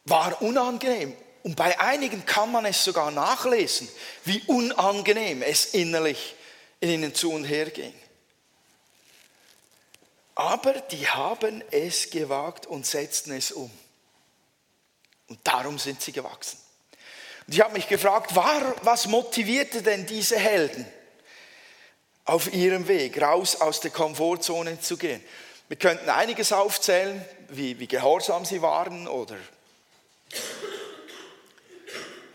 war 0.04 0.40
unangenehm. 0.40 1.14
Und 1.46 1.54
bei 1.54 1.78
einigen 1.78 2.26
kann 2.26 2.50
man 2.50 2.64
es 2.64 2.82
sogar 2.82 3.12
nachlesen, 3.12 3.88
wie 4.24 4.42
unangenehm 4.48 5.42
es 5.42 5.66
innerlich 5.66 6.34
in 6.80 6.90
ihnen 6.90 7.14
zu 7.14 7.30
und 7.30 7.44
her 7.44 7.70
ging. 7.70 7.94
Aber 10.34 10.72
die 10.72 11.06
haben 11.06 11.62
es 11.70 12.10
gewagt 12.10 12.66
und 12.66 12.84
setzten 12.84 13.30
es 13.30 13.52
um. 13.52 13.70
Und 15.28 15.38
darum 15.44 15.78
sind 15.78 16.02
sie 16.02 16.10
gewachsen. 16.10 16.58
Und 17.46 17.54
ich 17.54 17.60
habe 17.60 17.74
mich 17.74 17.86
gefragt, 17.86 18.34
was 18.34 19.06
motivierte 19.06 19.82
denn 19.82 20.04
diese 20.04 20.40
Helden, 20.40 20.84
auf 22.24 22.52
ihrem 22.52 22.88
Weg 22.88 23.22
raus 23.22 23.54
aus 23.60 23.78
der 23.78 23.92
Komfortzone 23.92 24.80
zu 24.80 24.96
gehen? 24.96 25.22
Wir 25.68 25.76
könnten 25.76 26.10
einiges 26.10 26.52
aufzählen, 26.52 27.24
wie, 27.50 27.78
wie 27.78 27.86
gehorsam 27.86 28.44
sie 28.44 28.62
waren 28.62 29.06
oder. 29.06 29.36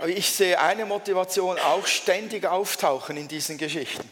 Ich 0.08 0.31
sehe 0.31 0.60
eine 0.60 0.86
Motivation 0.86 1.60
auch 1.60 1.86
ständig 1.86 2.46
auftauchen 2.46 3.17
in 3.17 3.27
diesen 3.27 3.58
Geschichten. 3.58 4.10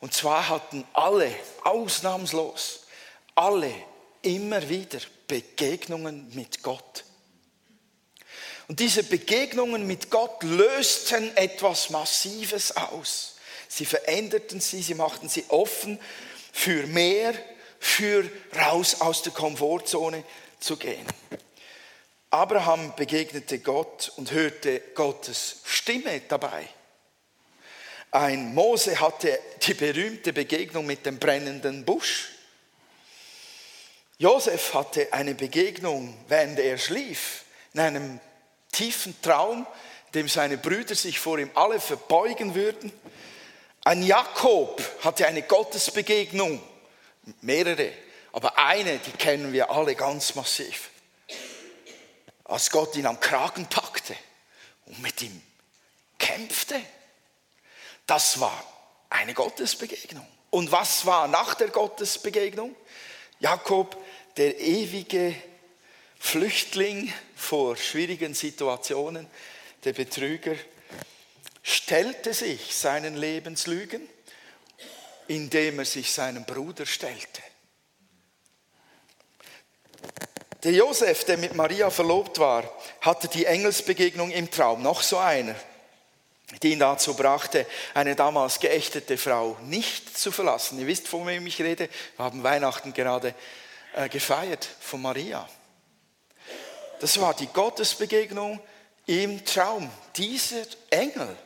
Und 0.00 0.12
zwar 0.12 0.48
hatten 0.50 0.84
alle, 0.92 1.34
ausnahmslos, 1.62 2.86
alle 3.34 3.72
immer 4.20 4.68
wieder 4.68 4.98
Begegnungen 5.26 6.30
mit 6.34 6.62
Gott. 6.62 7.04
Und 8.68 8.80
diese 8.80 9.02
Begegnungen 9.02 9.86
mit 9.86 10.10
Gott 10.10 10.42
lösten 10.42 11.34
etwas 11.36 11.90
Massives 11.90 12.76
aus. 12.76 13.36
Sie 13.68 13.86
veränderten 13.86 14.60
sie, 14.60 14.82
sie 14.82 14.94
machten 14.94 15.28
sie 15.28 15.44
offen 15.48 15.98
für 16.52 16.86
mehr, 16.86 17.34
für 17.78 18.30
raus 18.56 19.00
aus 19.00 19.22
der 19.22 19.32
Komfortzone 19.32 20.24
zu 20.60 20.76
gehen. 20.76 21.06
Abraham 22.34 22.92
begegnete 22.96 23.60
Gott 23.60 24.10
und 24.16 24.32
hörte 24.32 24.80
Gottes 24.96 25.58
Stimme 25.62 26.20
dabei. 26.26 26.68
Ein 28.10 28.52
Mose 28.52 28.98
hatte 28.98 29.38
die 29.62 29.74
berühmte 29.74 30.32
Begegnung 30.32 30.84
mit 30.84 31.06
dem 31.06 31.20
brennenden 31.20 31.84
Busch. 31.84 32.30
Josef 34.18 34.74
hatte 34.74 35.12
eine 35.12 35.36
Begegnung, 35.36 36.12
während 36.26 36.58
er 36.58 36.76
schlief, 36.76 37.44
in 37.72 37.78
einem 37.78 38.20
tiefen 38.72 39.14
Traum, 39.22 39.64
dem 40.12 40.28
seine 40.28 40.58
Brüder 40.58 40.96
sich 40.96 41.20
vor 41.20 41.38
ihm 41.38 41.52
alle 41.54 41.78
verbeugen 41.78 42.56
würden. 42.56 42.92
Ein 43.84 44.02
Jakob 44.02 44.82
hatte 45.04 45.28
eine 45.28 45.42
Gottesbegegnung, 45.42 46.60
mehrere, 47.42 47.92
aber 48.32 48.58
eine, 48.58 48.98
die 48.98 49.12
kennen 49.12 49.52
wir 49.52 49.70
alle 49.70 49.94
ganz 49.94 50.34
massiv. 50.34 50.90
Als 52.44 52.70
Gott 52.70 52.94
ihn 52.96 53.06
am 53.06 53.20
Kragen 53.20 53.66
packte 53.66 54.16
und 54.86 55.00
mit 55.00 55.22
ihm 55.22 55.42
kämpfte. 56.18 56.80
Das 58.06 58.38
war 58.40 58.64
eine 59.10 59.34
Gottesbegegnung. 59.34 60.26
Und 60.50 60.70
was 60.70 61.06
war 61.06 61.26
nach 61.26 61.54
der 61.54 61.68
Gottesbegegnung? 61.68 62.76
Jakob, 63.40 63.96
der 64.36 64.60
ewige 64.60 65.34
Flüchtling 66.18 67.12
vor 67.34 67.76
schwierigen 67.76 68.34
Situationen, 68.34 69.28
der 69.84 69.92
Betrüger, 69.92 70.54
stellte 71.62 72.34
sich 72.34 72.74
seinen 72.74 73.16
Lebenslügen, 73.16 74.08
indem 75.28 75.78
er 75.80 75.84
sich 75.84 76.12
seinem 76.12 76.44
Bruder 76.44 76.86
stellte. 76.86 77.42
Der 80.64 80.72
Josef, 80.72 81.24
der 81.24 81.36
mit 81.36 81.54
Maria 81.54 81.90
verlobt 81.90 82.38
war, 82.38 82.64
hatte 83.00 83.28
die 83.28 83.44
Engelsbegegnung 83.44 84.30
im 84.30 84.50
Traum, 84.50 84.82
noch 84.82 85.02
so 85.02 85.18
einer 85.18 85.54
die 86.62 86.72
ihn 86.72 86.78
dazu 86.78 87.14
brachte, 87.14 87.66
eine 87.94 88.14
damals 88.14 88.60
geächtete 88.60 89.16
Frau 89.16 89.56
nicht 89.62 90.16
zu 90.16 90.30
verlassen. 90.30 90.78
Ihr 90.78 90.86
wisst, 90.86 91.08
von 91.08 91.26
wem 91.26 91.46
ich 91.46 91.60
rede. 91.60 91.88
Wir 92.16 92.24
haben 92.24 92.42
Weihnachten 92.42 92.92
gerade 92.92 93.34
äh, 93.94 94.08
gefeiert 94.08 94.68
von 94.80 95.02
Maria. 95.02 95.48
Das 97.00 97.20
war 97.20 97.34
die 97.34 97.46
Gottesbegegnung 97.46 98.60
im 99.06 99.44
Traum. 99.44 99.90
Dieser 100.16 100.62
Engel, 100.90 101.36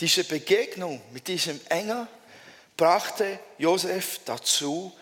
diese 0.00 0.24
Begegnung 0.24 1.02
mit 1.12 1.28
diesem 1.28 1.60
Engel 1.68 2.06
brachte 2.76 3.38
Josef 3.58 4.20
dazu, 4.24 4.92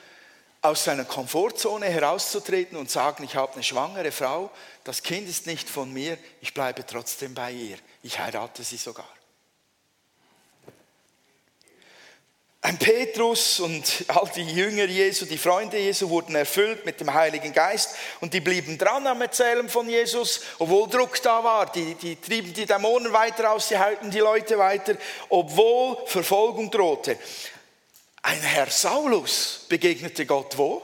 aus 0.62 0.84
seiner 0.84 1.04
Komfortzone 1.04 1.86
herauszutreten 1.86 2.78
und 2.78 2.88
sagen, 2.88 3.24
ich 3.24 3.34
habe 3.34 3.54
eine 3.54 3.64
schwangere 3.64 4.12
Frau, 4.12 4.50
das 4.84 5.02
Kind 5.02 5.28
ist 5.28 5.46
nicht 5.46 5.68
von 5.68 5.92
mir, 5.92 6.16
ich 6.40 6.54
bleibe 6.54 6.86
trotzdem 6.86 7.34
bei 7.34 7.50
ihr, 7.50 7.76
ich 8.02 8.18
heirate 8.20 8.62
sie 8.62 8.76
sogar. 8.76 9.08
Ein 12.64 12.78
Petrus 12.78 13.58
und 13.58 14.04
all 14.06 14.30
die 14.36 14.44
Jünger 14.44 14.84
Jesu, 14.84 15.26
die 15.26 15.36
Freunde 15.36 15.78
Jesu 15.78 16.08
wurden 16.08 16.36
erfüllt 16.36 16.86
mit 16.86 17.00
dem 17.00 17.12
Heiligen 17.12 17.52
Geist 17.52 17.96
und 18.20 18.32
die 18.32 18.40
blieben 18.40 18.78
dran 18.78 19.04
am 19.08 19.20
Erzählen 19.20 19.68
von 19.68 19.88
Jesus, 19.88 20.42
obwohl 20.60 20.88
Druck 20.88 21.20
da 21.22 21.42
war. 21.42 21.72
Die, 21.72 21.96
die 21.96 22.14
trieben 22.14 22.54
die 22.54 22.64
Dämonen 22.64 23.12
weiter 23.12 23.50
aus, 23.50 23.66
sie 23.66 23.76
halten 23.76 24.12
die 24.12 24.20
Leute 24.20 24.58
weiter, 24.58 24.94
obwohl 25.28 26.06
Verfolgung 26.06 26.70
drohte. 26.70 27.18
Ein 28.22 28.40
Herr 28.40 28.70
Saulus 28.70 29.66
begegnete 29.68 30.26
Gott 30.26 30.56
wo? 30.56 30.80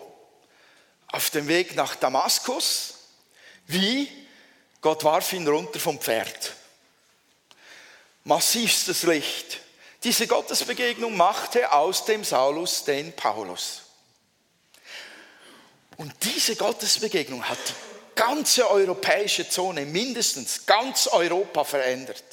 Auf 1.06 1.30
dem 1.30 1.46
Weg 1.46 1.76
nach 1.76 1.94
Damaskus. 1.94 2.94
Wie? 3.66 4.10
Gott 4.80 5.04
warf 5.04 5.32
ihn 5.32 5.46
runter 5.46 5.78
vom 5.78 6.00
Pferd. 6.00 6.54
Massivstes 8.24 9.04
Licht. 9.04 9.60
Diese 10.04 10.26
Gottesbegegnung 10.26 11.16
machte 11.16 11.72
aus 11.72 12.04
dem 12.04 12.24
Saulus 12.24 12.84
den 12.84 13.12
Paulus. 13.14 13.82
Und 15.96 16.12
diese 16.22 16.54
Gottesbegegnung 16.54 17.48
hat 17.48 17.58
die 17.58 18.14
ganze 18.14 18.70
europäische 18.70 19.48
Zone, 19.48 19.84
mindestens 19.84 20.66
ganz 20.66 21.08
Europa 21.08 21.64
verändert. 21.64 22.24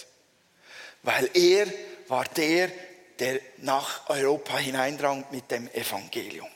Weil 1.02 1.30
er 1.34 1.68
war 2.08 2.26
der, 2.26 2.72
der 3.20 3.40
nach 3.58 4.10
Europa 4.10 4.58
hineindrang 4.58 5.26
mit 5.32 5.50
dem 5.52 5.70
Evangelium. 5.74 6.48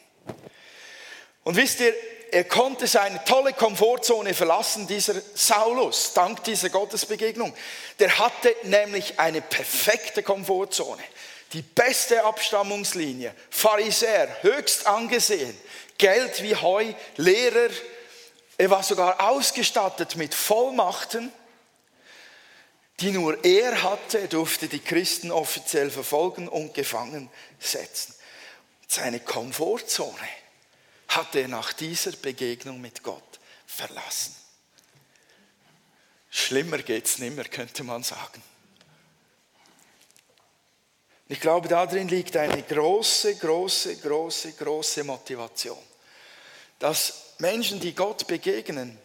Und 1.44 1.56
wisst 1.56 1.80
ihr, 1.80 1.94
er 2.32 2.44
konnte 2.44 2.86
seine 2.86 3.24
tolle 3.26 3.54
Komfortzone 3.54 4.34
verlassen, 4.34 4.86
dieser 4.88 5.16
Saulus, 5.34 6.14
dank 6.14 6.44
dieser 6.44 6.70
Gottesbegegnung. 6.70 7.54
Der 7.98 8.20
hatte 8.20 8.56
nämlich 8.64 9.20
eine 9.20 9.42
perfekte 9.42 10.22
Komfortzone, 10.22 11.02
die 11.54 11.64
beste 11.64 12.24
Abstammungslinie, 12.24 13.34
Pharisäer, 13.50 14.28
höchst 14.42 14.86
angesehen, 14.86 15.58
Geld 15.98 16.44
wie 16.44 16.56
Heu, 16.56 16.94
Lehrer, 17.18 17.70
er 18.60 18.70
war 18.70 18.84
sogar 18.84 19.30
ausgestattet 19.30 20.18
mit 20.18 20.36
Vollmachten 20.36 21.32
die 23.02 23.12
nur 23.12 23.44
er 23.44 23.84
hatte, 23.84 24.28
durfte 24.28 24.68
die 24.68 24.80
Christen 24.80 25.32
offiziell 25.32 25.90
verfolgen 25.90 26.48
und 26.48 26.74
gefangen 26.74 27.30
setzen. 27.60 28.14
Seine 28.88 29.20
Komfortzone 29.20 30.28
hatte 31.08 31.40
er 31.40 31.48
nach 31.48 31.74
dieser 31.74 32.12
Begegnung 32.12 32.82
mit 32.82 33.04
Gott 33.04 33.40
verlassen. 33.66 34.36
Schlimmer 36.30 36.80
geht's 36.80 37.18
nimmer, 37.18 37.44
könnte 37.44 37.84
man 37.84 38.04
sagen. 38.04 38.42
Ich 41.28 41.40
glaube, 41.40 41.68
darin 41.68 42.08
liegt 42.08 42.36
eine 42.38 42.64
große, 42.64 43.36
große, 43.36 43.98
große, 43.98 44.54
große 44.54 45.04
Motivation, 45.04 45.78
dass 46.80 47.36
Menschen, 47.38 47.80
die 47.80 47.94
Gott 47.94 48.26
begegnen, 48.28 48.98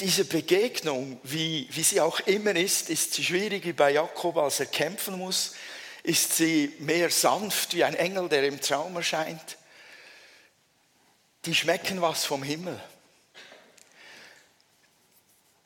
diese 0.00 0.24
Begegnung, 0.24 1.20
wie, 1.22 1.68
wie 1.70 1.82
sie 1.82 2.00
auch 2.00 2.20
immer 2.20 2.56
ist, 2.56 2.90
ist 2.90 3.14
sie 3.14 3.24
schwierig 3.24 3.64
wie 3.64 3.72
bei 3.72 3.92
Jakob, 3.92 4.36
als 4.38 4.60
er 4.60 4.66
kämpfen 4.66 5.18
muss, 5.18 5.54
ist 6.02 6.36
sie 6.36 6.74
mehr 6.78 7.10
sanft 7.10 7.74
wie 7.74 7.84
ein 7.84 7.94
Engel, 7.94 8.28
der 8.28 8.44
im 8.44 8.60
Traum 8.60 8.96
erscheint. 8.96 9.58
Die 11.44 11.54
schmecken 11.54 12.00
was 12.00 12.24
vom 12.24 12.42
Himmel. 12.42 12.80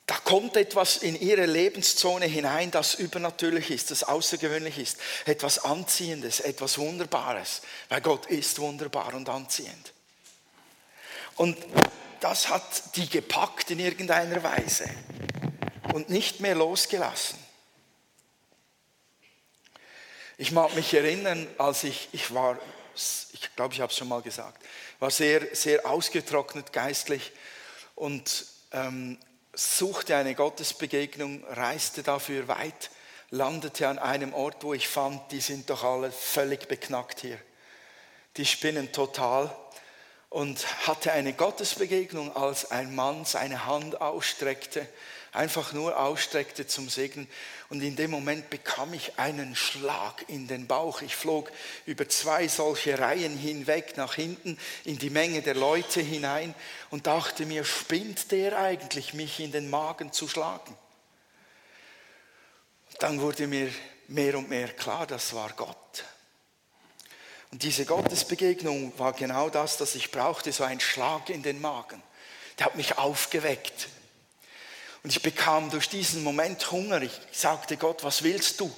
Da 0.05 0.15
kommt 0.17 0.55
etwas 0.55 0.97
in 0.97 1.19
ihre 1.19 1.45
Lebenszone 1.45 2.25
hinein, 2.25 2.69
das 2.69 2.93
übernatürlich 2.93 3.71
ist, 3.71 3.89
das 3.89 4.03
außergewöhnlich 4.03 4.77
ist, 4.77 4.97
etwas 5.25 5.59
Anziehendes, 5.65 6.41
etwas 6.41 6.77
Wunderbares, 6.77 7.61
weil 7.89 8.01
Gott 8.01 8.27
ist 8.27 8.59
wunderbar 8.59 9.13
und 9.15 9.27
anziehend. 9.29 9.93
Und 11.37 11.57
das 12.19 12.49
hat 12.49 12.95
die 12.95 13.09
gepackt 13.09 13.71
in 13.71 13.79
irgendeiner 13.79 14.41
Weise 14.43 14.89
und 15.93 16.09
nicht 16.09 16.39
mehr 16.39 16.55
losgelassen. 16.55 17.39
Ich 20.37 20.51
mag 20.51 20.75
mich 20.75 20.93
erinnern, 20.93 21.47
als 21.57 21.85
ich, 21.85 22.09
ich 22.11 22.33
war, 22.33 22.59
ich 23.31 23.55
glaube, 23.55 23.73
ich 23.73 23.79
habe 23.79 23.91
es 23.91 23.97
schon 23.97 24.09
mal 24.09 24.21
gesagt, 24.21 24.61
war 24.99 25.09
sehr, 25.09 25.55
sehr 25.55 25.85
ausgetrocknet 25.85 26.73
geistlich 26.73 27.31
und 27.95 28.45
ähm, 28.73 29.17
suchte 29.53 30.15
eine 30.15 30.35
Gottesbegegnung, 30.35 31.45
reiste 31.45 32.03
dafür 32.03 32.47
weit, 32.49 32.91
landete 33.29 33.87
an 33.87 33.97
einem 33.97 34.33
Ort, 34.33 34.63
wo 34.63 34.73
ich 34.73 34.87
fand, 34.87 35.31
die 35.31 35.39
sind 35.39 35.69
doch 35.69 35.83
alle 35.83 36.11
völlig 36.11 36.67
beknackt 36.67 37.21
hier. 37.21 37.39
Die 38.35 38.45
spinnen 38.45 38.91
total 38.91 39.55
und 40.35 40.85
hatte 40.85 41.13
eine 41.13 41.31
Gottesbegegnung, 41.31 42.35
als 42.35 42.69
ein 42.69 42.93
Mann 42.93 43.23
seine 43.23 43.67
Hand 43.67 44.01
ausstreckte, 44.01 44.85
einfach 45.31 45.71
nur 45.71 45.97
ausstreckte 45.97 46.67
zum 46.67 46.89
Segen. 46.89 47.29
Und 47.69 47.81
in 47.81 47.95
dem 47.95 48.11
Moment 48.11 48.49
bekam 48.49 48.93
ich 48.93 49.17
einen 49.17 49.55
Schlag 49.55 50.25
in 50.27 50.49
den 50.49 50.67
Bauch. 50.67 51.01
Ich 51.01 51.15
flog 51.15 51.49
über 51.85 52.09
zwei 52.09 52.49
solche 52.49 52.99
Reihen 52.99 53.37
hinweg 53.37 53.95
nach 53.95 54.15
hinten 54.15 54.59
in 54.83 54.99
die 54.99 55.09
Menge 55.09 55.41
der 55.41 55.55
Leute 55.55 56.01
hinein 56.01 56.53
und 56.89 57.07
dachte 57.07 57.45
mir, 57.45 57.63
spinnt 57.63 58.33
der 58.33 58.59
eigentlich, 58.59 59.13
mich 59.13 59.39
in 59.39 59.53
den 59.53 59.69
Magen 59.69 60.11
zu 60.11 60.27
schlagen? 60.27 60.75
Dann 62.99 63.21
wurde 63.21 63.47
mir 63.47 63.71
mehr 64.09 64.37
und 64.37 64.49
mehr 64.49 64.67
klar, 64.67 65.07
das 65.07 65.33
war 65.33 65.53
Gott. 65.53 66.03
Und 67.55 67.63
diese 67.63 67.85
Gottesbegegnung 67.85 68.91
war 68.99 69.13
genau 69.13 69.49
das, 69.49 69.79
was 69.79 69.95
ich 69.95 70.11
brauchte, 70.11 70.51
so 70.51 70.65
ein 70.65 70.81
Schlag 70.81 71.29
in 71.29 71.41
den 71.41 71.61
Magen. 71.61 72.03
Der 72.59 72.65
hat 72.65 72.75
mich 72.75 72.97
aufgeweckt. 72.97 73.87
Und 75.03 75.11
ich 75.11 75.21
bekam 75.21 75.69
durch 75.69 75.87
diesen 75.87 76.21
Moment 76.21 76.69
Hunger. 76.73 77.01
Ich 77.01 77.17
sagte 77.31 77.77
Gott, 77.77 78.03
was 78.03 78.23
willst 78.23 78.59
du? 78.59 78.69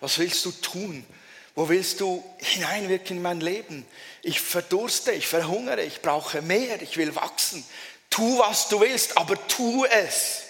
Was 0.00 0.18
willst 0.18 0.44
du 0.44 0.50
tun? 0.50 1.06
Wo 1.54 1.70
willst 1.70 2.02
du 2.02 2.22
hineinwirken 2.36 3.16
in 3.16 3.22
mein 3.22 3.40
Leben? 3.40 3.86
Ich 4.20 4.38
verdurste, 4.38 5.12
ich 5.12 5.26
verhungere, 5.26 5.80
ich 5.80 6.02
brauche 6.02 6.42
mehr, 6.42 6.82
ich 6.82 6.98
will 6.98 7.16
wachsen. 7.16 7.64
Tu, 8.10 8.38
was 8.38 8.68
du 8.68 8.80
willst, 8.80 9.16
aber 9.16 9.48
tu 9.48 9.86
es. 9.86 10.42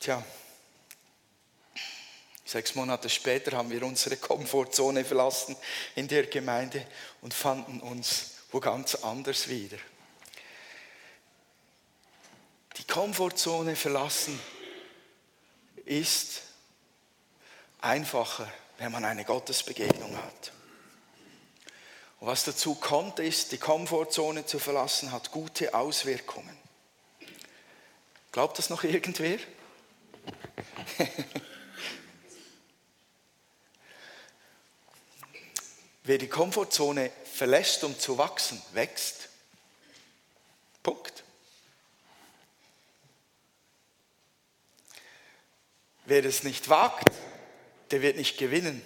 Tja, 0.00 0.24
Sechs 2.48 2.74
Monate 2.74 3.10
später 3.10 3.58
haben 3.58 3.70
wir 3.70 3.82
unsere 3.82 4.16
Komfortzone 4.16 5.04
verlassen 5.04 5.54
in 5.96 6.08
der 6.08 6.24
Gemeinde 6.24 6.82
und 7.20 7.34
fanden 7.34 7.78
uns 7.80 8.36
wo 8.50 8.58
ganz 8.58 8.94
anders 8.94 9.48
wieder. 9.48 9.76
Die 12.78 12.86
Komfortzone 12.86 13.76
verlassen 13.76 14.40
ist 15.84 16.40
einfacher, 17.82 18.50
wenn 18.78 18.92
man 18.92 19.04
eine 19.04 19.26
Gottesbegegnung 19.26 20.16
hat. 20.16 20.52
Und 22.18 22.28
was 22.28 22.44
dazu 22.44 22.76
kommt, 22.76 23.18
ist, 23.18 23.52
die 23.52 23.58
Komfortzone 23.58 24.46
zu 24.46 24.58
verlassen, 24.58 25.12
hat 25.12 25.32
gute 25.32 25.74
Auswirkungen. 25.74 26.56
Glaubt 28.32 28.58
das 28.58 28.70
noch 28.70 28.84
irgendwer? 28.84 29.38
Wer 36.08 36.16
die 36.16 36.26
Komfortzone 36.26 37.10
verlässt, 37.34 37.84
um 37.84 37.98
zu 37.98 38.16
wachsen, 38.16 38.62
wächst. 38.72 39.28
Punkt. 40.82 41.22
Wer 46.06 46.24
es 46.24 46.44
nicht 46.44 46.70
wagt, 46.70 47.12
der 47.90 48.00
wird 48.00 48.16
nicht 48.16 48.38
gewinnen. 48.38 48.80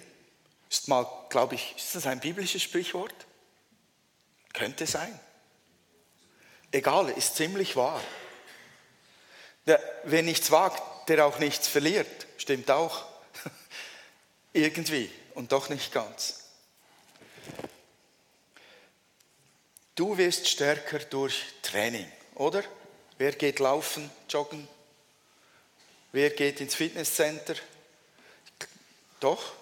Ist 0.69 0.89
mal, 0.89 1.07
glaube 1.29 1.55
ich, 1.55 1.73
ist 1.77 1.95
das 1.95 2.07
ein 2.07 2.19
biblisches 2.19 2.61
Sprichwort? 2.61 3.15
Könnte 4.51 4.85
sein. 4.85 5.17
Egal, 6.73 7.07
ist 7.11 7.37
ziemlich 7.37 7.77
wahr. 7.77 8.03
Der, 9.65 9.81
wer 10.03 10.23
nichts 10.23 10.51
wagt, 10.51 11.07
der 11.07 11.25
auch 11.25 11.39
nichts 11.39 11.69
verliert. 11.69 12.27
Stimmt 12.35 12.69
auch. 12.69 13.05
Irgendwie 14.51 15.09
und 15.35 15.53
doch 15.53 15.69
nicht 15.69 15.93
ganz. 15.93 16.42
Du 19.95 20.17
wirst 20.17 20.47
stärker 20.47 20.99
durch 20.99 21.43
Training, 21.61 22.11
oder? 22.35 22.63
Wer 23.19 23.31
geht 23.33 23.59
laufen, 23.59 24.09
joggen? 24.27 24.67
Wer 26.11 26.31
geht 26.31 26.61
ins 26.61 26.73
Fitnesscenter? 26.73 27.55
Doch. 29.19 29.53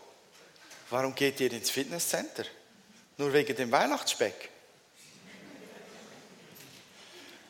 Warum 0.89 1.15
geht 1.15 1.39
ihr 1.41 1.51
ins 1.51 1.69
Fitnesscenter? 1.69 2.45
Nur 3.17 3.33
wegen 3.33 3.55
dem 3.55 3.71
Weihnachtsspeck. 3.71 4.49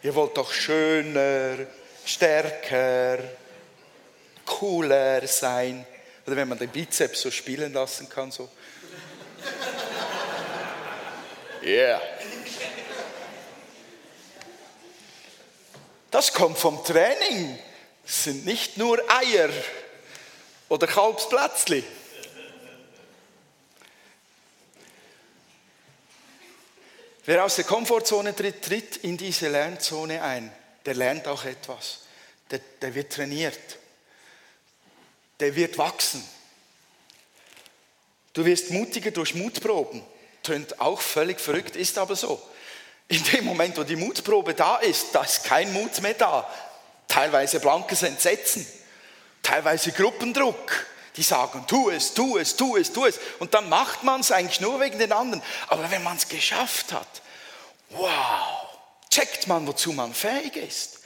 Ihr 0.03 0.15
wollt 0.15 0.35
doch 0.35 0.51
schöner, 0.51 1.67
stärker, 2.03 3.19
cooler 4.45 5.27
sein. 5.27 5.85
Oder 6.25 6.35
wenn 6.35 6.49
man 6.49 6.57
den 6.57 6.69
Bizeps 6.69 7.21
so 7.21 7.29
spielen 7.29 7.73
lassen 7.73 8.09
kann, 8.09 8.31
so. 8.31 8.49
Yeah. 11.63 12.01
Das 16.09 16.33
kommt 16.33 16.57
vom 16.57 16.83
Training. 16.83 17.57
Es 18.05 18.23
sind 18.25 18.45
nicht 18.45 18.77
nur 18.77 18.99
Eier 19.09 19.49
oder 20.69 20.87
Kalbsplätzli. 20.87 21.83
Wer 27.25 27.45
aus 27.45 27.55
der 27.55 27.65
Komfortzone 27.65 28.35
tritt, 28.35 28.63
tritt 28.63 28.97
in 28.97 29.15
diese 29.15 29.47
Lernzone 29.47 30.21
ein. 30.21 30.51
Der 30.85 30.95
lernt 30.95 31.27
auch 31.27 31.45
etwas. 31.45 31.99
Der, 32.49 32.59
der 32.81 32.95
wird 32.95 33.13
trainiert. 33.13 33.77
Der 35.39 35.55
wird 35.55 35.77
wachsen. 35.77 36.27
Du 38.33 38.43
wirst 38.43 38.71
mutiger 38.71 39.11
durch 39.11 39.35
Mutproben. 39.35 40.01
Tönt 40.43 40.79
auch 40.79 40.99
völlig 40.99 41.39
verrückt, 41.39 41.75
ist 41.75 41.97
aber 41.97 42.15
so. 42.15 42.41
In 43.07 43.23
dem 43.25 43.45
Moment, 43.45 43.77
wo 43.77 43.83
die 43.83 43.95
Mutprobe 43.95 44.53
da 44.53 44.77
ist, 44.77 45.07
da 45.13 45.23
ist 45.23 45.43
kein 45.43 45.71
Mut 45.73 46.01
mehr 46.01 46.13
da. 46.13 46.49
Teilweise 47.07 47.59
blankes 47.59 48.03
Entsetzen, 48.03 48.65
teilweise 49.43 49.91
Gruppendruck. 49.91 50.85
Die 51.17 51.23
sagen, 51.23 51.65
tu 51.67 51.89
es, 51.89 52.13
tu 52.13 52.37
es, 52.37 52.55
tu 52.55 52.77
es, 52.77 52.93
tu 52.93 53.05
es. 53.05 53.19
Und 53.39 53.53
dann 53.53 53.67
macht 53.67 54.03
man 54.03 54.21
es 54.21 54.31
eigentlich 54.31 54.61
nur 54.61 54.79
wegen 54.79 54.97
den 54.97 55.11
anderen. 55.11 55.43
Aber 55.67 55.91
wenn 55.91 56.03
man 56.03 56.15
es 56.15 56.29
geschafft 56.29 56.93
hat, 56.93 57.21
wow, 57.89 58.69
checkt 59.09 59.47
man, 59.47 59.67
wozu 59.67 59.91
man 59.91 60.13
fähig 60.13 60.55
ist. 60.55 61.01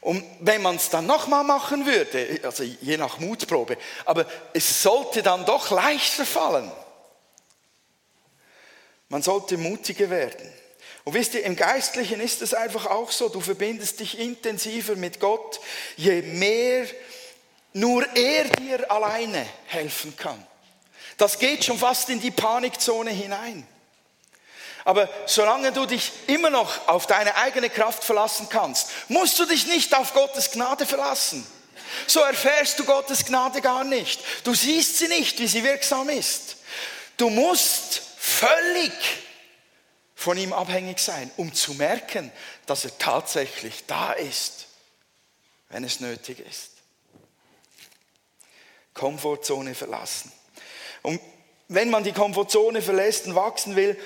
Und 0.00 0.24
wenn 0.40 0.62
man 0.62 0.76
es 0.76 0.90
dann 0.90 1.06
nochmal 1.06 1.42
machen 1.42 1.86
würde, 1.86 2.40
also 2.44 2.62
je 2.62 2.96
nach 2.96 3.18
Mutprobe, 3.18 3.76
aber 4.04 4.26
es 4.52 4.82
sollte 4.82 5.22
dann 5.22 5.44
doch 5.44 5.70
leichter 5.70 6.24
fallen. 6.24 6.70
Man 9.08 9.22
sollte 9.22 9.56
mutiger 9.56 10.10
werden. 10.10 10.52
Und 11.04 11.14
wisst 11.14 11.34
ihr, 11.34 11.44
im 11.44 11.56
Geistlichen 11.56 12.20
ist 12.20 12.42
es 12.42 12.52
einfach 12.52 12.86
auch 12.86 13.10
so, 13.10 13.28
du 13.28 13.40
verbindest 13.40 14.00
dich 14.00 14.18
intensiver 14.18 14.94
mit 14.94 15.20
Gott, 15.20 15.60
je 15.96 16.20
mehr 16.22 16.86
nur 17.72 18.04
er 18.14 18.44
dir 18.44 18.90
alleine 18.90 19.46
helfen 19.66 20.16
kann. 20.16 20.46
Das 21.16 21.38
geht 21.38 21.64
schon 21.64 21.78
fast 21.78 22.10
in 22.10 22.20
die 22.20 22.30
Panikzone 22.30 23.10
hinein. 23.10 23.66
Aber 24.84 25.08
solange 25.26 25.72
du 25.72 25.86
dich 25.86 26.12
immer 26.28 26.50
noch 26.50 26.88
auf 26.88 27.06
deine 27.06 27.36
eigene 27.36 27.68
Kraft 27.68 28.04
verlassen 28.04 28.48
kannst, 28.48 28.90
musst 29.08 29.38
du 29.38 29.44
dich 29.44 29.66
nicht 29.66 29.94
auf 29.94 30.14
Gottes 30.14 30.50
Gnade 30.50 30.86
verlassen. 30.86 31.46
So 32.06 32.20
erfährst 32.20 32.78
du 32.78 32.84
Gottes 32.84 33.24
Gnade 33.24 33.60
gar 33.60 33.84
nicht. 33.84 34.20
Du 34.44 34.54
siehst 34.54 34.98
sie 34.98 35.08
nicht, 35.08 35.38
wie 35.40 35.46
sie 35.46 35.64
wirksam 35.64 36.08
ist. 36.08 36.56
Du 37.16 37.30
musst 37.30 38.02
völlig 38.28 38.92
von 40.14 40.36
ihm 40.36 40.52
abhängig 40.52 40.98
sein, 40.98 41.30
um 41.36 41.54
zu 41.54 41.74
merken, 41.74 42.30
dass 42.66 42.84
er 42.84 42.96
tatsächlich 42.98 43.86
da 43.86 44.12
ist, 44.12 44.66
wenn 45.70 45.84
es 45.84 46.00
nötig 46.00 46.40
ist. 46.40 46.72
Komfortzone 48.94 49.74
verlassen. 49.74 50.32
Und 51.02 51.20
wenn 51.68 51.90
man 51.90 52.02
die 52.02 52.12
Komfortzone 52.12 52.82
verlässt 52.82 53.26
und 53.26 53.34
wachsen 53.34 53.76
will, 53.76 53.96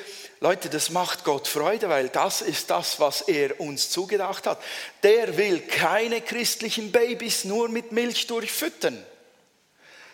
Leute, 0.40 0.68
das 0.68 0.90
macht 0.90 1.22
Gott 1.22 1.46
Freude, 1.46 1.88
weil 1.88 2.08
das 2.08 2.42
ist 2.42 2.68
das, 2.68 2.98
was 2.98 3.22
er 3.22 3.60
uns 3.60 3.90
zugedacht 3.90 4.46
hat. 4.46 4.60
Der 5.04 5.36
will 5.36 5.60
keine 5.60 6.20
christlichen 6.20 6.90
Babys 6.90 7.44
nur 7.44 7.68
mit 7.68 7.92
Milch 7.92 8.26
durchfüttern. 8.26 9.06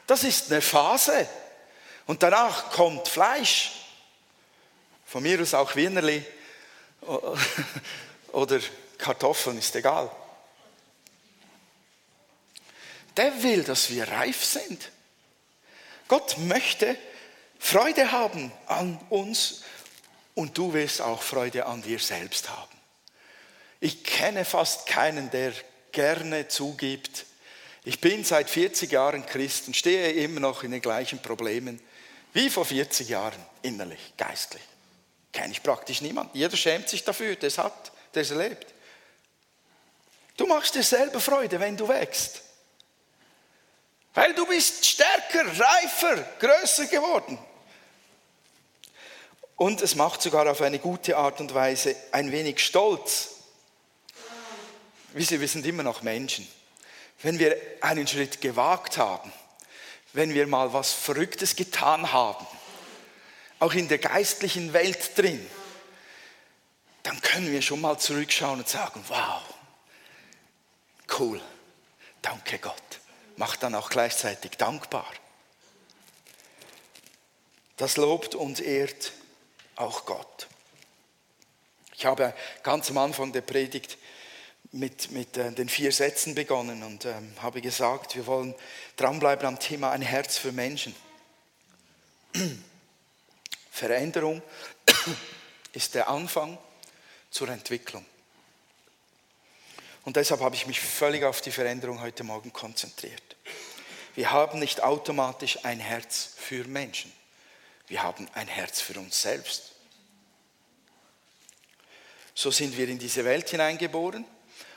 Das 0.06 0.24
ist 0.24 0.52
eine 0.52 0.60
Phase. 0.60 1.26
Und 2.06 2.22
danach 2.22 2.70
kommt 2.72 3.08
Fleisch. 3.08 3.77
Von 5.08 5.22
mir 5.22 5.40
aus 5.40 5.54
auch 5.54 5.74
Wienerli 5.74 6.22
oder 8.32 8.60
Kartoffeln, 8.98 9.56
ist 9.56 9.74
egal. 9.74 10.10
Der 13.16 13.42
will, 13.42 13.64
dass 13.64 13.88
wir 13.88 14.06
reif 14.06 14.44
sind. 14.44 14.92
Gott 16.08 16.36
möchte 16.36 16.94
Freude 17.58 18.12
haben 18.12 18.52
an 18.66 19.00
uns 19.08 19.62
und 20.34 20.58
du 20.58 20.74
wirst 20.74 21.00
auch 21.00 21.22
Freude 21.22 21.64
an 21.64 21.80
dir 21.80 21.98
selbst 21.98 22.50
haben. 22.50 22.78
Ich 23.80 24.04
kenne 24.04 24.44
fast 24.44 24.86
keinen, 24.86 25.30
der 25.30 25.54
gerne 25.90 26.48
zugibt, 26.48 27.24
ich 27.84 28.02
bin 28.02 28.22
seit 28.22 28.50
40 28.50 28.92
Jahren 28.92 29.24
Christ 29.24 29.68
und 29.68 29.74
stehe 29.74 30.12
immer 30.12 30.40
noch 30.40 30.62
in 30.62 30.72
den 30.72 30.82
gleichen 30.82 31.22
Problemen 31.22 31.80
wie 32.34 32.50
vor 32.50 32.66
40 32.66 33.08
Jahren 33.08 33.42
innerlich, 33.62 34.12
geistlich. 34.18 34.62
Kenne 35.32 35.52
ich 35.52 35.62
praktisch 35.62 36.00
niemanden. 36.00 36.36
Jeder 36.36 36.56
schämt 36.56 36.88
sich 36.88 37.04
dafür, 37.04 37.36
der 37.36 37.48
es 37.48 37.58
hat, 37.58 37.92
der 38.14 38.22
es 38.22 38.30
erlebt. 38.30 38.74
Du 40.36 40.46
machst 40.46 40.74
dir 40.74 40.82
selber 40.82 41.20
Freude, 41.20 41.58
wenn 41.60 41.76
du 41.76 41.88
wächst. 41.88 42.42
Weil 44.14 44.34
du 44.34 44.46
bist 44.46 44.86
stärker, 44.86 45.44
reifer, 45.46 46.16
größer 46.38 46.86
geworden. 46.86 47.38
Und 49.56 49.82
es 49.82 49.96
macht 49.96 50.22
sogar 50.22 50.48
auf 50.48 50.62
eine 50.62 50.78
gute 50.78 51.16
Art 51.16 51.40
und 51.40 51.52
Weise 51.52 51.96
ein 52.12 52.30
wenig 52.30 52.64
stolz. 52.64 53.30
Wisst 55.12 55.32
ihr, 55.32 55.40
wir 55.40 55.48
sind 55.48 55.66
immer 55.66 55.82
noch 55.82 56.02
Menschen. 56.02 56.46
Wenn 57.22 57.40
wir 57.40 57.56
einen 57.80 58.06
Schritt 58.06 58.40
gewagt 58.40 58.98
haben, 58.98 59.32
wenn 60.12 60.32
wir 60.32 60.46
mal 60.46 60.72
was 60.72 60.92
Verrücktes 60.92 61.56
getan 61.56 62.12
haben, 62.12 62.46
auch 63.58 63.72
in 63.72 63.88
der 63.88 63.98
geistlichen 63.98 64.72
Welt 64.72 65.16
drin, 65.16 65.44
dann 67.02 67.20
können 67.20 67.50
wir 67.50 67.62
schon 67.62 67.80
mal 67.80 67.98
zurückschauen 67.98 68.60
und 68.60 68.68
sagen, 68.68 69.02
wow, 69.08 69.42
cool, 71.18 71.40
danke 72.22 72.58
Gott. 72.58 72.74
Macht 73.36 73.62
dann 73.62 73.74
auch 73.74 73.88
gleichzeitig 73.88 74.52
dankbar. 74.52 75.06
Das 77.76 77.96
lobt 77.96 78.34
und 78.34 78.60
ehrt 78.60 79.12
auch 79.76 80.04
Gott. 80.04 80.48
Ich 81.94 82.04
habe 82.04 82.34
ganz 82.62 82.90
am 82.90 82.98
Anfang 82.98 83.32
der 83.32 83.40
Predigt 83.40 83.98
mit, 84.72 85.10
mit 85.12 85.36
äh, 85.36 85.50
den 85.52 85.68
vier 85.68 85.92
Sätzen 85.92 86.34
begonnen 86.34 86.82
und 86.82 87.04
ähm, 87.06 87.32
habe 87.40 87.60
gesagt, 87.60 88.16
wir 88.16 88.26
wollen 88.26 88.54
dranbleiben 88.96 89.46
am 89.46 89.58
Thema 89.58 89.92
ein 89.92 90.02
Herz 90.02 90.36
für 90.36 90.52
Menschen. 90.52 90.94
Veränderung 93.78 94.42
ist 95.72 95.94
der 95.94 96.08
Anfang 96.08 96.58
zur 97.30 97.48
Entwicklung. 97.48 98.04
Und 100.04 100.16
deshalb 100.16 100.40
habe 100.40 100.56
ich 100.56 100.66
mich 100.66 100.80
völlig 100.80 101.24
auf 101.24 101.40
die 101.40 101.52
Veränderung 101.52 102.00
heute 102.00 102.24
Morgen 102.24 102.52
konzentriert. 102.52 103.36
Wir 104.14 104.32
haben 104.32 104.58
nicht 104.58 104.82
automatisch 104.82 105.64
ein 105.64 105.78
Herz 105.78 106.34
für 106.36 106.64
Menschen. 106.64 107.12
Wir 107.86 108.02
haben 108.02 108.28
ein 108.34 108.48
Herz 108.48 108.80
für 108.80 108.98
uns 108.98 109.22
selbst. 109.22 109.72
So 112.34 112.50
sind 112.50 112.76
wir 112.76 112.88
in 112.88 112.98
diese 112.98 113.24
Welt 113.24 113.48
hineingeboren 113.48 114.24